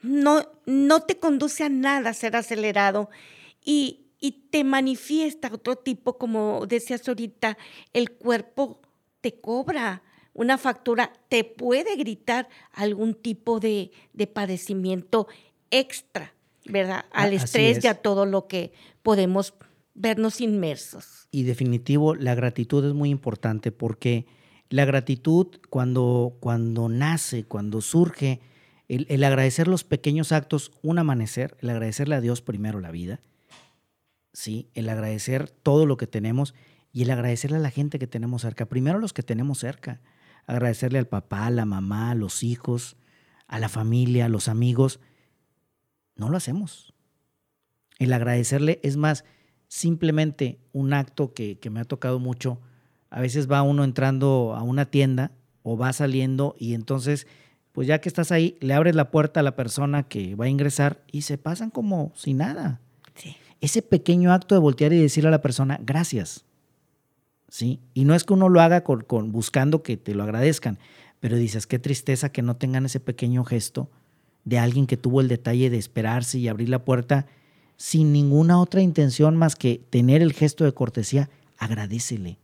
[0.00, 3.10] no, no te conduce a nada ser acelerado
[3.64, 7.58] y, y te manifiesta otro tipo, como decías ahorita,
[7.92, 8.80] el cuerpo
[9.20, 15.26] te cobra una factura, te puede gritar algún tipo de, de padecimiento
[15.70, 17.04] extra, ¿verdad?
[17.10, 17.84] Al Así estrés es.
[17.84, 19.52] y a todo lo que podemos
[20.00, 21.28] vernos inmersos.
[21.30, 24.26] Y definitivo, la gratitud es muy importante porque
[24.68, 28.40] la gratitud cuando, cuando nace, cuando surge,
[28.88, 33.20] el, el agradecer los pequeños actos, un amanecer, el agradecerle a Dios primero la vida,
[34.32, 34.68] ¿sí?
[34.74, 36.54] el agradecer todo lo que tenemos
[36.92, 38.66] y el agradecerle a la gente que tenemos cerca.
[38.66, 40.00] Primero los que tenemos cerca,
[40.46, 42.96] agradecerle al papá, a la mamá, a los hijos,
[43.46, 45.00] a la familia, a los amigos.
[46.16, 46.94] No lo hacemos.
[47.98, 49.24] El agradecerle es más,
[49.70, 52.58] simplemente un acto que, que me ha tocado mucho.
[53.08, 55.30] A veces va uno entrando a una tienda
[55.62, 57.28] o va saliendo y entonces,
[57.70, 60.48] pues ya que estás ahí, le abres la puerta a la persona que va a
[60.48, 62.80] ingresar y se pasan como si nada.
[63.14, 63.36] Sí.
[63.60, 66.44] Ese pequeño acto de voltear y decirle a la persona, gracias.
[67.48, 67.78] ¿Sí?
[67.94, 70.78] Y no es que uno lo haga con, con- buscando que te lo agradezcan,
[71.20, 73.88] pero dices, qué tristeza que no tengan ese pequeño gesto
[74.44, 77.26] de alguien que tuvo el detalle de esperarse y abrir la puerta
[77.80, 82.36] sin ninguna otra intención más que tener el gesto de cortesía, agradecele.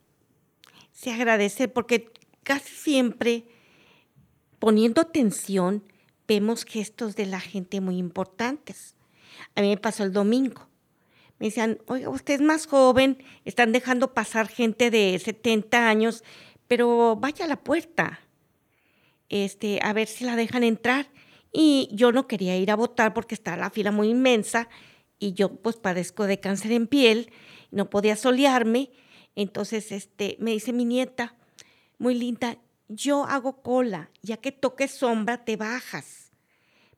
[0.92, 2.10] Se agradece porque
[2.42, 3.44] casi siempre
[4.58, 5.82] poniendo atención
[6.26, 8.94] vemos gestos de la gente muy importantes.
[9.54, 10.68] A mí me pasó el domingo.
[11.38, 16.24] Me decían, oiga, usted es más joven, están dejando pasar gente de 70 años,
[16.66, 18.20] pero vaya a la puerta,
[19.28, 21.10] este, a ver si la dejan entrar.
[21.52, 24.70] Y yo no quería ir a votar porque estaba la fila muy inmensa
[25.18, 27.32] y yo pues padezco de cáncer en piel,
[27.70, 28.90] no podía solearme.
[29.34, 31.36] Entonces, este, me dice mi nieta,
[31.98, 36.32] muy linda, yo hago cola, ya que toques sombra te bajas.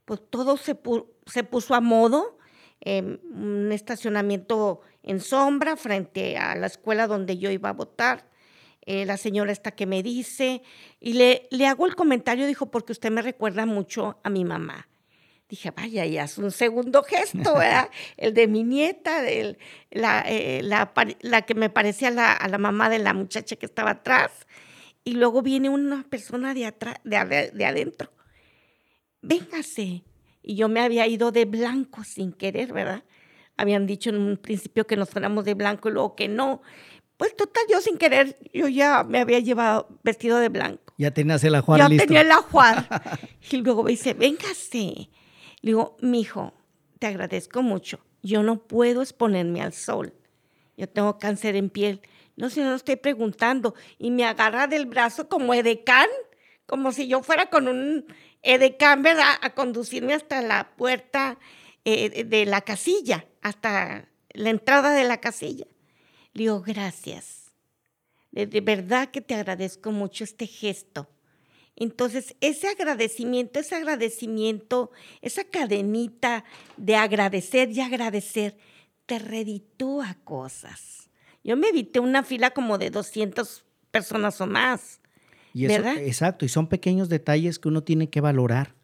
[0.05, 0.79] Pues todo se,
[1.27, 2.39] se puso a modo,
[2.81, 8.29] en un estacionamiento en sombra frente a la escuela donde yo iba a votar.
[8.83, 10.63] Eh, la señora esta que me dice,
[10.99, 14.89] y le, le hago el comentario, dijo, porque usted me recuerda mucho a mi mamá.
[15.49, 17.89] Dije, vaya, ya es un segundo gesto, ¿verdad?
[18.19, 19.57] el de mi nieta, de
[19.91, 23.65] la, eh, la, la, que me parecía la, a la mamá de la muchacha que
[23.65, 24.47] estaba atrás.
[25.05, 28.13] Y luego viene una persona de, atrás, de, de adentro.
[29.23, 30.05] Véngase.
[30.43, 33.05] Y yo me había ido de blanco sin querer, ¿verdad?
[33.57, 36.61] Habían dicho en un principio que nos fuéramos de blanco y luego que no.
[37.17, 40.95] Pues total, yo sin querer, yo ya me había llevado vestido de blanco.
[40.99, 42.07] Ya tenías el ajuar ya listo.
[42.07, 42.87] tenía el ajuar.
[43.51, 45.11] y luego me dice, véngase.
[45.63, 46.55] Le digo, mijo,
[46.99, 48.01] te agradezco mucho.
[48.23, 50.15] Yo no puedo exponerme al sol.
[50.77, 52.01] Yo tengo cáncer en piel.
[52.37, 53.75] No, si no estoy preguntando.
[53.99, 56.09] Y me agarra del brazo como edecán,
[56.67, 58.07] como si yo fuera con un
[58.43, 59.35] edecán, ¿verdad?
[59.43, 61.39] A conducirme hasta la puerta
[61.85, 65.67] eh, de la casilla, hasta la entrada de la casilla.
[66.35, 67.51] Le digo, gracias.
[68.31, 71.09] De, verdad que te agradezco mucho este gesto.
[71.81, 74.91] Entonces, ese agradecimiento, ese agradecimiento,
[75.23, 76.45] esa cadenita
[76.77, 78.57] de agradecer y agradecer,
[79.07, 81.09] te reditúa cosas.
[81.45, 85.01] Yo me evité una fila como de 200 personas o más.
[85.55, 85.99] Y ¿verdad?
[85.99, 88.75] Exacto, y son pequeños detalles que uno tiene que valorar,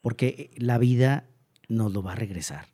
[0.00, 1.28] porque la vida
[1.68, 2.68] nos lo va a regresar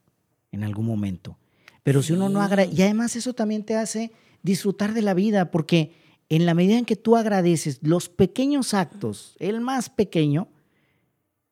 [0.53, 1.39] en algún momento.
[1.83, 5.51] Pero si uno no agradece, y además eso también te hace disfrutar de la vida,
[5.51, 5.93] porque
[6.29, 10.49] en la medida en que tú agradeces los pequeños actos, el más pequeño,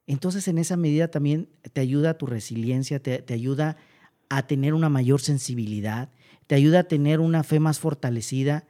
[0.07, 3.77] entonces en esa medida también te ayuda a tu resiliencia, te, te ayuda
[4.29, 6.11] a tener una mayor sensibilidad,
[6.47, 8.67] te ayuda a tener una fe más fortalecida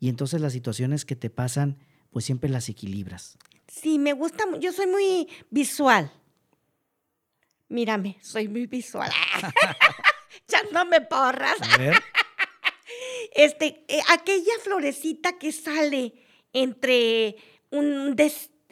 [0.00, 1.78] y entonces las situaciones que te pasan,
[2.10, 3.36] pues siempre las equilibras.
[3.68, 6.12] Sí, me gusta, yo soy muy visual.
[7.68, 9.10] Mírame, soy muy visual.
[10.46, 11.56] echándome porras.
[11.60, 12.02] A ver.
[13.34, 16.14] Este, eh, aquella florecita que sale
[16.52, 17.36] entre
[17.70, 18.16] un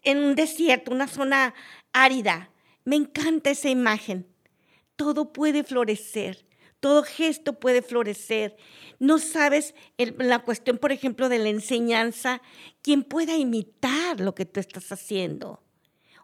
[0.05, 1.55] en un desierto, una zona
[1.92, 2.51] árida.
[2.85, 4.27] Me encanta esa imagen.
[4.96, 6.44] Todo puede florecer,
[6.81, 8.57] todo gesto puede florecer.
[8.98, 12.40] No sabes la cuestión, por ejemplo, de la enseñanza,
[12.83, 15.62] quién pueda imitar lo que tú estás haciendo.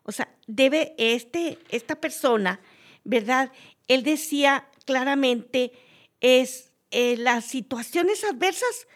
[0.05, 2.61] O sea, debe este, esta persona,
[3.05, 3.53] ¿verdad?
[3.89, 5.73] Él decía, claramente
[6.21, 8.87] es eh, las situaciones adversas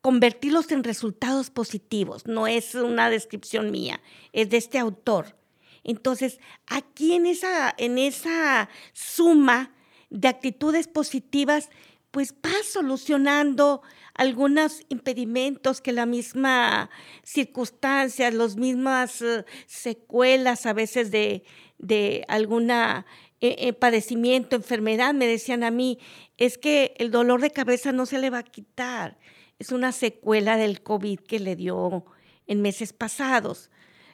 [0.00, 2.26] convertirlos en resultados positivos.
[2.26, 4.00] No es una descripción mía,
[4.32, 5.36] es de este autor.
[5.84, 9.74] Entonces, aquí en esa, en esa suma
[10.10, 11.70] de actitudes positivas,
[12.10, 13.82] pues va solucionando
[14.14, 16.90] algunos impedimentos que la misma
[17.22, 21.44] circunstancia, las mismas eh, secuelas a veces de,
[21.78, 23.06] de alguna
[23.40, 25.98] eh, eh, padecimiento, enfermedad, me decían a mí,
[26.40, 29.18] es que el dolor de cabeza no se le va a quitar.
[29.58, 32.06] Es una secuela del COVID que le dio
[32.46, 33.70] en meses pasados.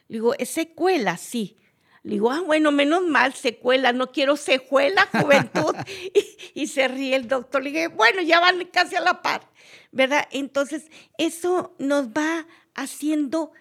[0.09, 1.17] Le digo, ¿es secuela?
[1.17, 1.57] Sí.
[2.03, 5.75] Le digo, ah, bueno, menos mal, secuela, no quiero secuela, juventud.
[6.15, 7.63] y, y, se ríe el doctor.
[7.63, 9.49] Le dije, bueno, ya van casi a la par,
[9.93, 10.27] ¿verdad?
[10.33, 13.53] Entonces, eso nos va haciendo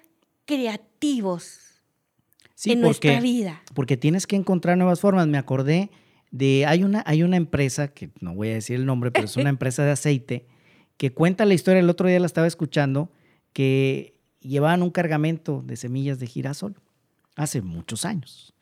[0.45, 1.84] creativos
[2.63, 3.62] en nuestra vida.
[3.75, 5.28] Porque tienes que encontrar nuevas formas.
[5.28, 5.91] Me acordé
[6.35, 9.37] de, hay una, hay una empresa, que no voy a decir el nombre, pero es
[9.37, 10.45] una empresa de aceite,
[10.97, 13.09] que cuenta la historia, el otro día la estaba escuchando,
[13.53, 16.75] que llevaban un cargamento de semillas de girasol
[17.37, 18.53] hace muchos años.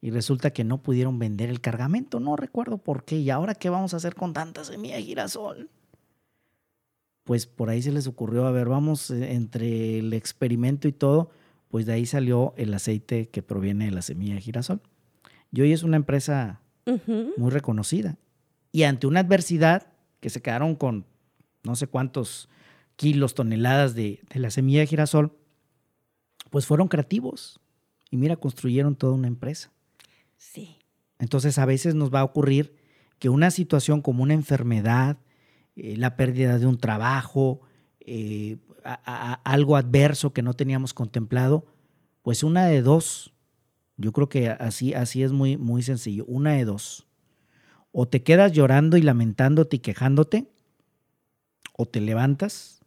[0.00, 3.16] Y resulta que no pudieron vender el cargamento, no recuerdo por qué.
[3.16, 5.68] ¿Y ahora qué vamos a hacer con tanta semilla de girasol?
[7.24, 11.30] Pues por ahí se les ocurrió, a ver, vamos eh, entre el experimento y todo,
[11.68, 14.80] pues de ahí salió el aceite que proviene de la semilla de girasol.
[15.52, 16.62] Y hoy es una empresa
[17.36, 18.18] muy reconocida.
[18.72, 21.06] Y ante una adversidad que se quedaron con
[21.62, 22.48] no sé cuántos
[22.96, 25.36] kilos, toneladas de, de la semilla de girasol,
[26.50, 27.60] pues fueron creativos.
[28.10, 29.70] Y mira, construyeron toda una empresa.
[30.36, 30.78] Sí.
[31.18, 32.74] Entonces a veces nos va a ocurrir
[33.18, 35.18] que una situación como una enfermedad,
[35.76, 37.60] eh, la pérdida de un trabajo,
[38.00, 38.58] eh,
[39.44, 41.66] algo adverso que no teníamos contemplado,
[42.22, 43.34] pues una de dos.
[43.98, 46.24] Yo creo que así, así es muy, muy sencillo.
[46.26, 47.06] Una de dos.
[47.92, 50.48] O te quedas llorando y lamentándote y quejándote,
[51.76, 52.80] o te levantas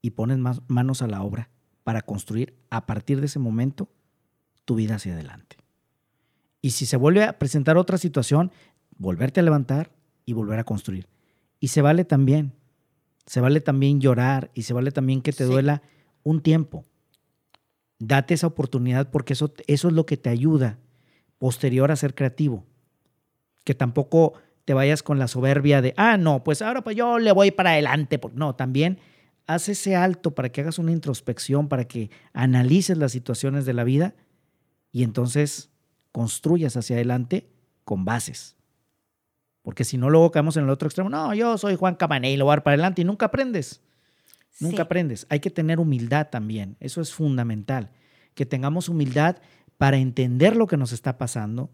[0.00, 1.50] y pones manos a la obra
[1.84, 3.88] para construir a partir de ese momento
[4.64, 5.56] tu vida hacia adelante.
[6.60, 8.50] Y si se vuelve a presentar otra situación,
[8.96, 9.90] volverte a levantar
[10.24, 11.06] y volver a construir.
[11.60, 12.52] Y se vale también,
[13.26, 15.82] se vale también llorar y se vale también que te duela
[16.22, 16.84] un tiempo.
[17.98, 20.78] Date esa oportunidad porque eso, eso es lo que te ayuda
[21.38, 22.64] posterior a ser creativo.
[23.64, 24.34] Que tampoco
[24.64, 27.70] te vayas con la soberbia de, ah, no, pues ahora pues yo le voy para
[27.70, 28.20] adelante.
[28.34, 28.98] No, también
[29.46, 33.82] haz ese alto para que hagas una introspección, para que analices las situaciones de la
[33.82, 34.14] vida
[34.92, 35.70] y entonces
[36.12, 37.48] construyas hacia adelante
[37.84, 38.56] con bases.
[39.62, 41.10] Porque si no, luego caemos en el otro extremo.
[41.10, 43.80] No, yo soy Juan Cabané y lo voy a para adelante y nunca aprendes.
[44.60, 45.26] Nunca aprendes.
[45.28, 46.76] Hay que tener humildad también.
[46.80, 47.90] Eso es fundamental.
[48.34, 49.36] Que tengamos humildad
[49.76, 51.70] para entender lo que nos está pasando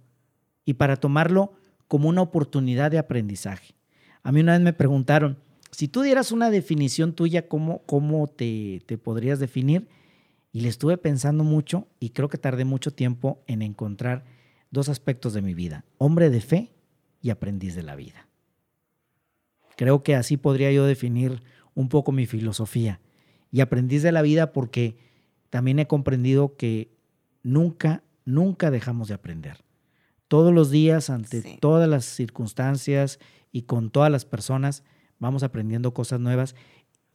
[0.64, 1.54] y para tomarlo
[1.88, 3.74] como una oportunidad de aprendizaje.
[4.22, 5.38] A mí una vez me preguntaron,
[5.70, 9.88] si tú dieras una definición tuya, ¿cómo, cómo te, te podrías definir?
[10.52, 14.24] Y le estuve pensando mucho y creo que tardé mucho tiempo en encontrar
[14.70, 16.72] dos aspectos de mi vida, hombre de fe
[17.20, 18.28] y aprendiz de la vida.
[19.76, 21.42] Creo que así podría yo definir
[21.74, 23.00] un poco mi filosofía.
[23.50, 24.96] Y aprendiz de la vida porque
[25.50, 26.90] también he comprendido que
[27.42, 29.64] nunca, nunca dejamos de aprender.
[30.28, 33.20] Todos los días, ante todas las circunstancias
[33.52, 34.82] y con todas las personas,
[35.18, 36.56] vamos aprendiendo cosas nuevas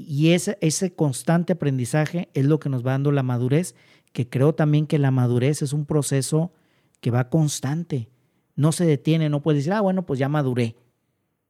[0.01, 3.75] y ese, ese constante aprendizaje es lo que nos va dando la madurez,
[4.13, 6.53] que creo también que la madurez es un proceso
[7.01, 8.09] que va constante.
[8.55, 10.77] No se detiene, no puedes decir, ah, bueno, pues ya maduré.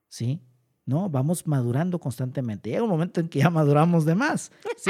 [0.07, 0.41] ¿Sí?
[0.89, 2.71] No, vamos madurando constantemente.
[2.71, 4.51] Llega un momento en que ya maduramos de más.
[4.75, 4.89] Sí,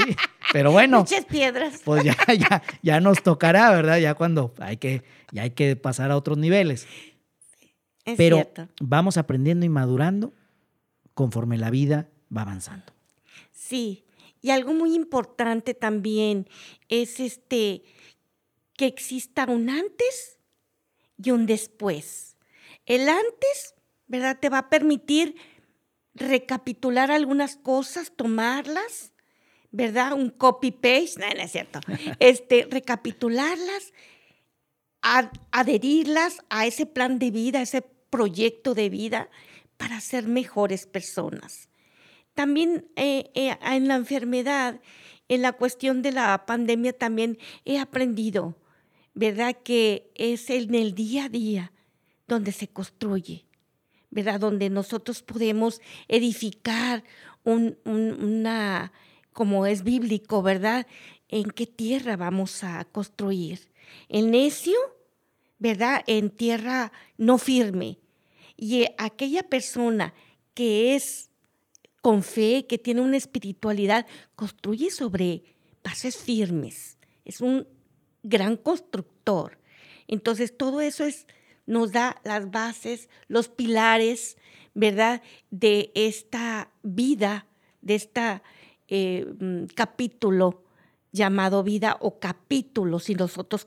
[0.54, 1.00] pero bueno.
[1.02, 1.82] Muchas piedras.
[1.84, 3.98] Pues ya, ya, ya nos tocará, ¿verdad?
[3.98, 6.88] Ya cuando hay que, ya hay que pasar a otros niveles.
[8.06, 10.32] Es pero vamos aprendiendo y madurando
[11.16, 12.94] conforme la vida va avanzando.
[13.52, 14.06] Sí,
[14.42, 16.48] y algo muy importante también
[16.88, 17.84] es este
[18.78, 20.40] que exista un antes
[21.22, 22.38] y un después.
[22.86, 23.76] El antes,
[24.08, 24.40] ¿verdad?
[24.40, 25.36] Te va a permitir
[26.20, 29.14] recapitular algunas cosas, tomarlas,
[29.72, 30.14] ¿verdad?
[30.14, 31.80] Un copy paste, no, no es cierto.
[32.20, 33.94] Este, recapitularlas,
[35.02, 39.30] adherirlas a ese plan de vida, a ese proyecto de vida
[39.78, 41.70] para ser mejores personas.
[42.34, 44.82] También eh, eh, en la enfermedad,
[45.28, 48.58] en la cuestión de la pandemia, también he aprendido,
[49.14, 49.56] ¿verdad?
[49.64, 51.72] Que es en el día a día
[52.28, 53.46] donde se construye,
[54.10, 54.40] ¿verdad?
[54.40, 57.04] Donde nosotros podemos edificar
[57.44, 58.92] una,
[59.34, 60.88] como es bíblico, ¿verdad?
[61.28, 63.72] ¿En qué tierra vamos a construir?
[64.08, 64.78] El necio,
[65.58, 66.04] ¿verdad?
[66.08, 68.00] En tierra no firme.
[68.58, 70.14] Y aquella persona
[70.54, 71.30] que es
[72.02, 75.44] con fe, que tiene una espiritualidad, construye sobre
[75.84, 76.98] bases firmes.
[77.26, 77.68] Es un
[78.24, 79.58] gran constructor.
[80.08, 81.28] Entonces, todo eso es,
[81.70, 84.38] nos da las bases, los pilares,
[84.74, 87.46] ¿verdad?, de esta vida,
[87.82, 88.42] de este
[89.76, 90.64] capítulo
[91.12, 93.66] llamado vida o capítulo, si nosotros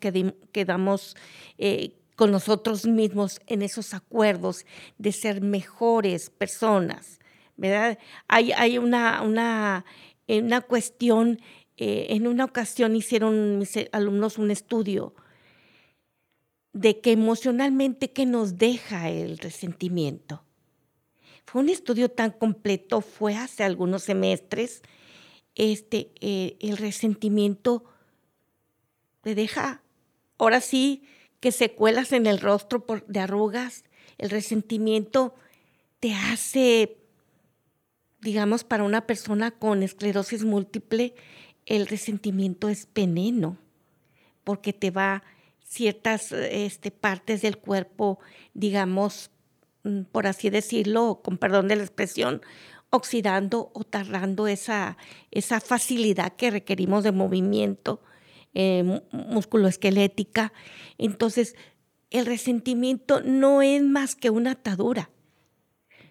[0.53, 1.17] quedamos
[1.59, 4.67] eh, con nosotros mismos en esos acuerdos
[4.99, 7.21] de ser mejores personas,
[7.57, 7.99] ¿verdad?
[8.27, 9.85] Hay, hay una, una,
[10.29, 11.41] una cuestión,
[11.77, 15.15] eh, en una ocasión hicieron mis alumnos un estudio
[16.73, 20.45] de que emocionalmente qué nos deja el resentimiento.
[21.45, 24.83] Fue un estudio tan completo, fue hace algunos semestres,
[25.55, 27.85] este, eh, el resentimiento
[29.21, 29.83] te deja,
[30.39, 31.05] ahora sí,
[31.41, 33.85] que secuelas en el rostro por, de arrugas,
[34.19, 35.35] el resentimiento
[36.01, 37.03] te hace
[38.23, 41.15] digamos, para una persona con esclerosis múltiple,
[41.67, 43.59] el resentimiento es veneno,
[44.45, 45.25] porque te va
[45.73, 48.19] ciertas este, partes del cuerpo,
[48.53, 49.31] digamos,
[49.85, 52.43] mm, por así decirlo, con perdón de la expresión,
[52.91, 54.99] oxidando o tardando esa,
[55.31, 58.03] esa facilidad que requerimos de movimiento
[58.53, 60.53] eh, musculoesquelética.
[60.99, 61.57] Entonces,
[62.11, 65.09] el resentimiento no es más que una atadura,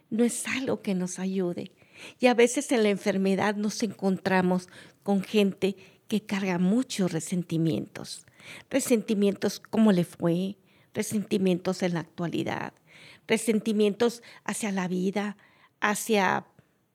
[0.09, 1.71] no es algo que nos ayude.
[2.19, 4.69] Y a veces en la enfermedad nos encontramos
[5.03, 5.75] con gente
[6.07, 8.25] que carga muchos resentimientos.
[8.69, 10.57] Resentimientos cómo le fue,
[10.93, 12.73] resentimientos en la actualidad,
[13.27, 15.37] resentimientos hacia la vida,
[15.79, 16.45] hacia,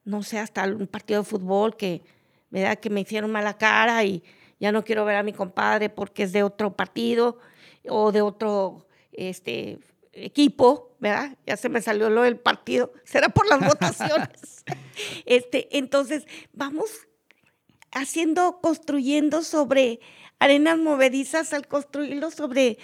[0.05, 2.03] no sé, hasta un partido de fútbol que,
[2.51, 4.23] da que me hicieron mala cara y
[4.59, 7.39] ya no quiero ver a mi compadre porque es de otro partido
[7.89, 9.79] o de otro este,
[10.13, 11.37] equipo, ¿verdad?
[11.47, 14.65] Ya se me salió lo del partido, será por las votaciones.
[15.27, 16.91] este, entonces, vamos
[17.93, 20.01] haciendo, construyendo sobre
[20.39, 22.79] arenas movedizas al construirlo sobre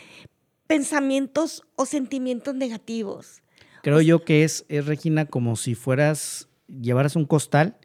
[0.67, 3.43] pensamientos o sentimientos negativos.
[3.83, 7.77] Creo yo que es, es, Regina, como si fueras, llevaras un costal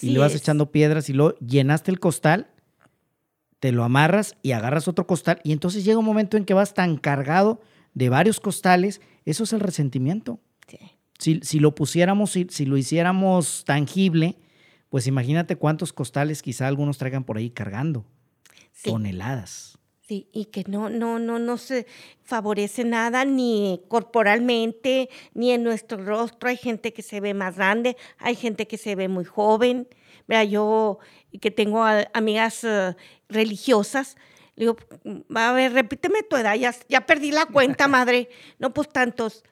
[0.00, 2.48] y le vas echando piedras y luego llenaste el costal,
[3.58, 6.72] te lo amarras y agarras otro costal y entonces llega un momento en que vas
[6.72, 7.60] tan cargado
[7.94, 10.40] de varios costales, eso es el resentimiento.
[11.18, 14.38] Si, si, lo pusiéramos, si, si, lo hiciéramos tangible,
[14.88, 18.06] pues imagínate cuántos costales quizá algunos traigan por ahí cargando.
[18.82, 19.78] Toneladas.
[20.10, 21.86] Sí, y que no, no, no, no se
[22.24, 26.48] favorece nada ni corporalmente, ni en nuestro rostro.
[26.48, 29.86] Hay gente que se ve más grande, hay gente que se ve muy joven.
[30.26, 30.98] Mira, yo
[31.40, 32.96] que tengo amigas eh,
[33.28, 34.16] religiosas,
[34.56, 34.76] le digo,
[35.34, 38.28] a ver, repíteme tu edad, ya, ya perdí la cuenta, madre.
[38.58, 39.44] No, pues tantos.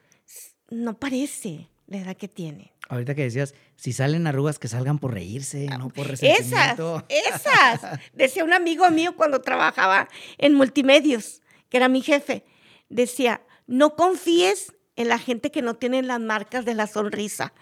[0.70, 2.72] No parece la edad que tiene.
[2.88, 7.04] Ahorita que decías, si salen arrugas, que salgan por reírse, no por resentimiento.
[7.08, 8.00] Esas, esas.
[8.14, 10.08] Decía un amigo mío cuando trabajaba
[10.38, 12.44] en multimedios, que era mi jefe,
[12.88, 17.52] decía, no confíes en la gente que no tiene las marcas de la sonrisa.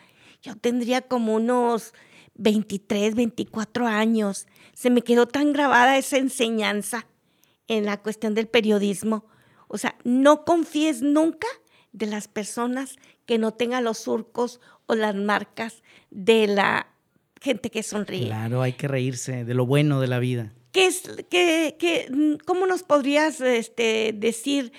[0.43, 1.93] Yo tendría como unos
[2.37, 4.47] 23, 24 años.
[4.75, 7.07] Se me quedó tan grabada esa enseñanza
[7.67, 9.27] en la cuestión del periodismo.
[9.69, 11.49] O sea, no confíes nunca
[11.93, 12.97] de las personas
[13.27, 16.89] que no tengan los surcos o las marcas de la
[17.41, 18.27] gente que sonríe.
[18.27, 20.53] Claro, hay que reírse de lo bueno de la vida.
[20.73, 24.73] ¿Qué es, qué, ¿Cómo nos podrías este, decir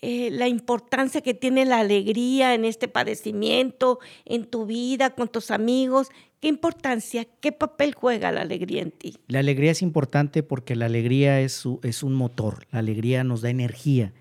[0.00, 5.50] eh, la importancia que tiene la alegría en este padecimiento, en tu vida, con tus
[5.50, 6.08] amigos?
[6.40, 9.16] ¿Qué importancia, qué papel juega la alegría en ti?
[9.28, 13.50] La alegría es importante porque la alegría es, es un motor, la alegría nos da
[13.50, 14.12] energía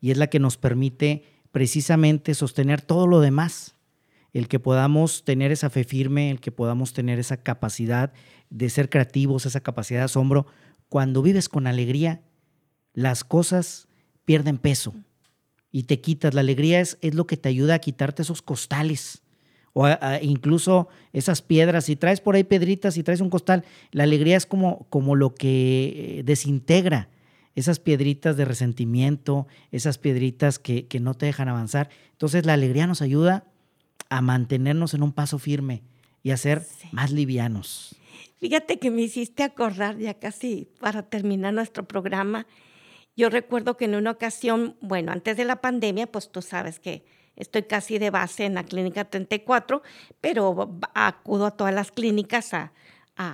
[0.00, 1.22] y es la que nos permite
[1.58, 3.74] precisamente sostener todo lo demás.
[4.32, 8.12] El que podamos tener esa fe firme, el que podamos tener esa capacidad
[8.48, 10.46] de ser creativos, esa capacidad de asombro.
[10.88, 12.20] Cuando vives con alegría,
[12.94, 13.88] las cosas
[14.24, 14.94] pierden peso
[15.72, 16.32] y te quitas.
[16.32, 19.24] La alegría es, es lo que te ayuda a quitarte esos costales
[19.72, 19.88] o
[20.22, 24.46] incluso esas piedras, si traes por ahí piedritas, y traes un costal, la alegría es
[24.46, 27.08] como, como lo que desintegra
[27.58, 31.90] esas piedritas de resentimiento, esas piedritas que, no te dejan avanzar.
[32.12, 33.44] Entonces la alegría nos ayuda
[34.08, 35.82] a mantenernos en un paso firme
[36.22, 37.96] y a ser más livianos.
[38.38, 42.46] Fíjate que me hiciste acordar ya casi para terminar nuestro programa.
[43.16, 47.04] Yo recuerdo que en una ocasión, bueno, antes de la pandemia, pues tú sabes que
[47.38, 49.80] Estoy casi de base en la clínica 34,
[50.20, 52.72] pero acudo a todas las clínicas a,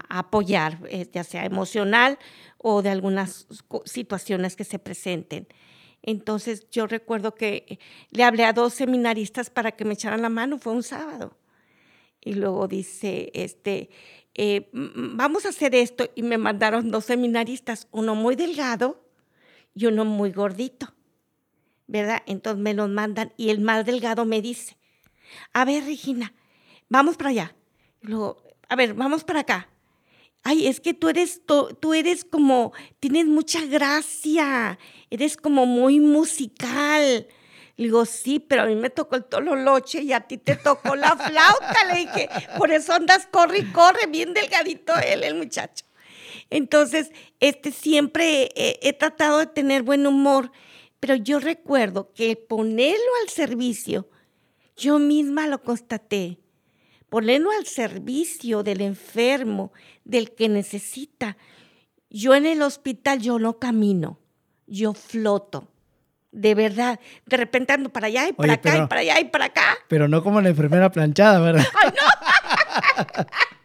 [0.08, 2.18] apoyar, eh, ya sea emocional
[2.58, 3.46] o de algunas
[3.84, 5.46] situaciones que se presenten.
[6.02, 7.78] Entonces yo recuerdo que
[8.10, 11.36] le hablé a dos seminaristas para que me echaran la mano, fue un sábado.
[12.20, 13.90] Y luego dice, este,
[14.34, 16.08] eh, vamos a hacer esto.
[16.14, 19.04] Y me mandaron dos seminaristas, uno muy delgado
[19.74, 20.94] y uno muy gordito.
[21.86, 22.22] ¿verdad?
[22.26, 24.76] Entonces me los mandan y el más delgado me dice,
[25.52, 26.32] a ver, Regina,
[26.88, 27.56] vamos para allá.
[28.00, 29.68] luego, a ver, vamos para acá.
[30.44, 34.78] Ay, es que tú eres, tú eres como, tienes mucha gracia,
[35.10, 37.26] eres como muy musical.
[37.76, 40.94] Le digo, sí, pero a mí me tocó el tololoche y a ti te tocó
[40.94, 41.84] la flauta.
[41.92, 45.84] Le dije, por eso andas, corre y corre, bien delgadito él, el muchacho.
[46.50, 50.52] Entonces, este, siempre he tratado de tener buen humor
[51.04, 54.08] pero yo recuerdo que ponerlo al servicio,
[54.74, 56.38] yo misma lo constaté,
[57.14, 59.72] ponerlo al servicio del enfermo,
[60.04, 61.36] del que necesita.
[62.10, 64.18] Yo en el hospital, yo no camino,
[64.66, 65.68] yo floto.
[66.32, 69.44] De verdad, de repente ando para allá y para acá y para allá y para
[69.44, 69.78] acá.
[69.86, 71.64] Pero no como la enfermera planchada, ¿verdad?
[71.84, 73.24] ¡Ay, no!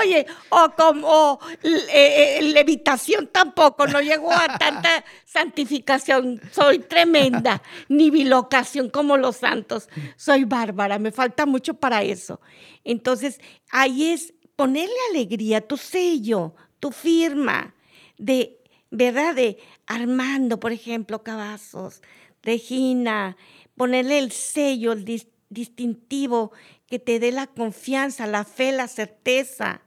[0.00, 6.40] Oye, o como eh, eh, levitación tampoco, no llegó a tanta santificación.
[6.52, 9.88] Soy tremenda, ni bilocación como los santos.
[10.16, 12.40] Soy bárbara, me falta mucho para eso.
[12.84, 13.40] Entonces,
[13.70, 17.74] ahí es ponerle alegría, tu sello, tu firma,
[18.18, 18.58] de,
[18.90, 19.34] ¿verdad?
[19.34, 22.02] De Armando, por ejemplo, Cavazos,
[22.42, 23.36] Regina,
[23.76, 25.04] ponerle el sello, el
[25.48, 26.52] distintivo
[26.86, 29.82] que te dé la confianza, la fe, la certeza,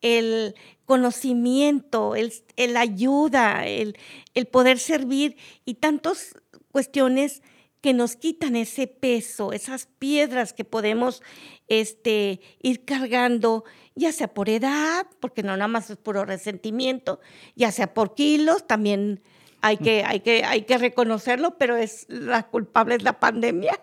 [0.00, 0.54] el
[0.84, 3.96] conocimiento, el, ayuda, el,
[4.34, 6.34] el, poder servir y tantas
[6.70, 7.42] cuestiones
[7.80, 11.22] que nos quitan ese peso, esas piedras que podemos
[11.68, 13.64] este, ir cargando,
[13.94, 17.20] ya sea por edad, porque no nada más es puro resentimiento,
[17.54, 19.22] ya sea por kilos, también
[19.60, 23.80] hay que, hay que, hay que reconocerlo, pero es la culpable es la pandemia.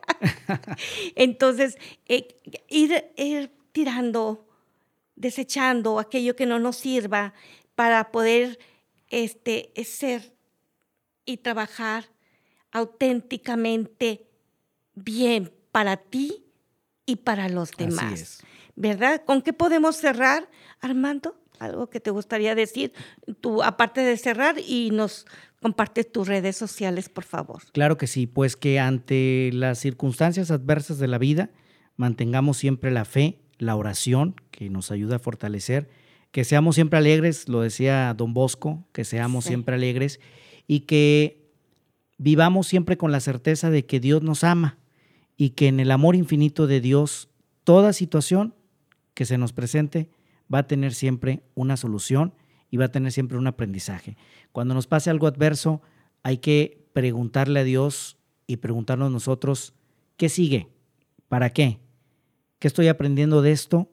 [1.16, 4.48] Entonces, eh, ir, tirando
[5.16, 7.34] desechando aquello que no nos sirva
[7.76, 8.60] para poder
[9.10, 10.34] este, ser
[11.26, 12.06] y trabajar
[12.72, 14.28] auténticamente
[14.94, 16.46] bien para ti
[17.06, 18.44] y para los demás.
[18.76, 19.24] ¿Verdad?
[19.26, 20.50] ¿Con qué podemos cerrar,
[20.82, 21.38] Armando?
[21.60, 22.94] Algo que te gustaría decir,
[23.40, 25.26] tú, aparte de cerrar y nos
[25.66, 27.64] compartes tus redes sociales, por favor.
[27.72, 31.50] Claro que sí, pues que ante las circunstancias adversas de la vida,
[31.96, 35.90] mantengamos siempre la fe, la oración, que nos ayuda a fortalecer,
[36.30, 40.20] que seamos siempre alegres, lo decía don Bosco, que seamos siempre alegres
[40.68, 41.50] y que
[42.20, 44.78] vivamos siempre con la certeza de que Dios nos ama
[45.36, 47.28] y que en el amor infinito de Dios,
[47.64, 48.54] toda situación
[49.16, 50.12] que se nos presente
[50.54, 52.36] va a tener siempre una solución
[52.76, 54.18] y va a tener siempre un aprendizaje.
[54.52, 55.82] Cuando nos pase algo adverso,
[56.24, 58.18] hay que preguntarle a Dios
[58.48, 59.74] y preguntarnos nosotros,
[60.18, 60.68] ¿qué sigue?
[61.30, 61.80] ¿Para qué?
[62.60, 63.90] ¿Qué estoy aprendiendo de esto?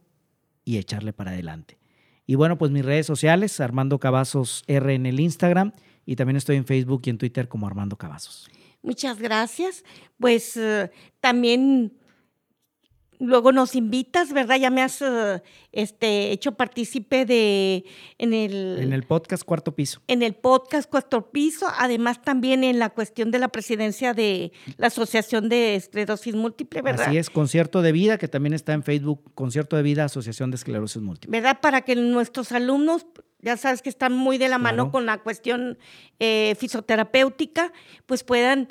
[0.65, 1.79] Y echarle para adelante.
[2.27, 5.71] Y bueno, pues mis redes sociales, Armando Cavazos R en el Instagram
[6.05, 8.51] y también estoy en Facebook y en Twitter como Armando Cavazos.
[8.83, 9.85] Muchas gracias.
[10.19, 11.93] Pues eh, también
[13.23, 14.57] luego nos invitas, ¿verdad?
[14.57, 17.85] Ya me has eh, este, hecho partícipe de
[18.19, 20.01] en el en el podcast Cuarto Piso.
[20.09, 24.89] En el podcast Cuarto Piso, además también en la cuestión de la presidencia de la
[24.89, 27.07] Asociación de Esclerosis Múltiple, ¿verdad?
[27.07, 30.57] Así es, Concierto de Vida, que también está en Facebook, Concierto de Vida, Asociación de
[30.57, 31.39] Esclerosis Múltiple.
[31.39, 31.61] ¿Verdad?
[31.61, 33.07] Para que nuestros alumnos
[33.41, 35.77] ya sabes que están muy de la mano con la cuestión
[36.21, 37.73] eh, fisioterapéutica,
[38.07, 38.69] pues puedan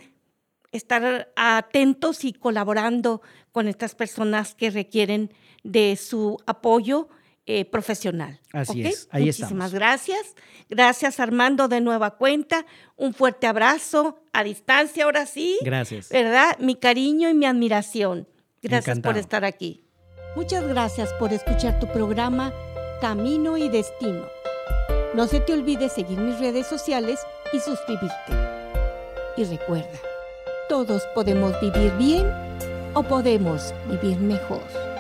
[0.71, 3.21] estar atentos y colaborando
[3.51, 5.33] con estas personas que requieren
[5.63, 7.09] de su apoyo
[7.47, 8.39] eh, profesional.
[8.53, 10.35] Así es, ahí Muchísimas gracias.
[10.69, 12.65] Gracias Armando de nueva cuenta.
[12.95, 15.57] Un fuerte abrazo a distancia, ahora sí.
[15.61, 16.09] Gracias.
[16.09, 16.57] ¿Verdad?
[16.59, 18.27] Mi cariño y mi admiración.
[18.61, 19.83] Gracias por estar aquí.
[20.35, 22.53] Muchas gracias por escuchar tu programa
[23.01, 24.25] Camino y Destino.
[25.15, 27.19] No se te olvide seguir mis redes sociales
[27.51, 28.31] y suscribirte.
[29.35, 29.99] Y recuerda,
[30.69, 32.50] todos podemos vivir bien
[32.93, 34.90] o podemos vivir mejor.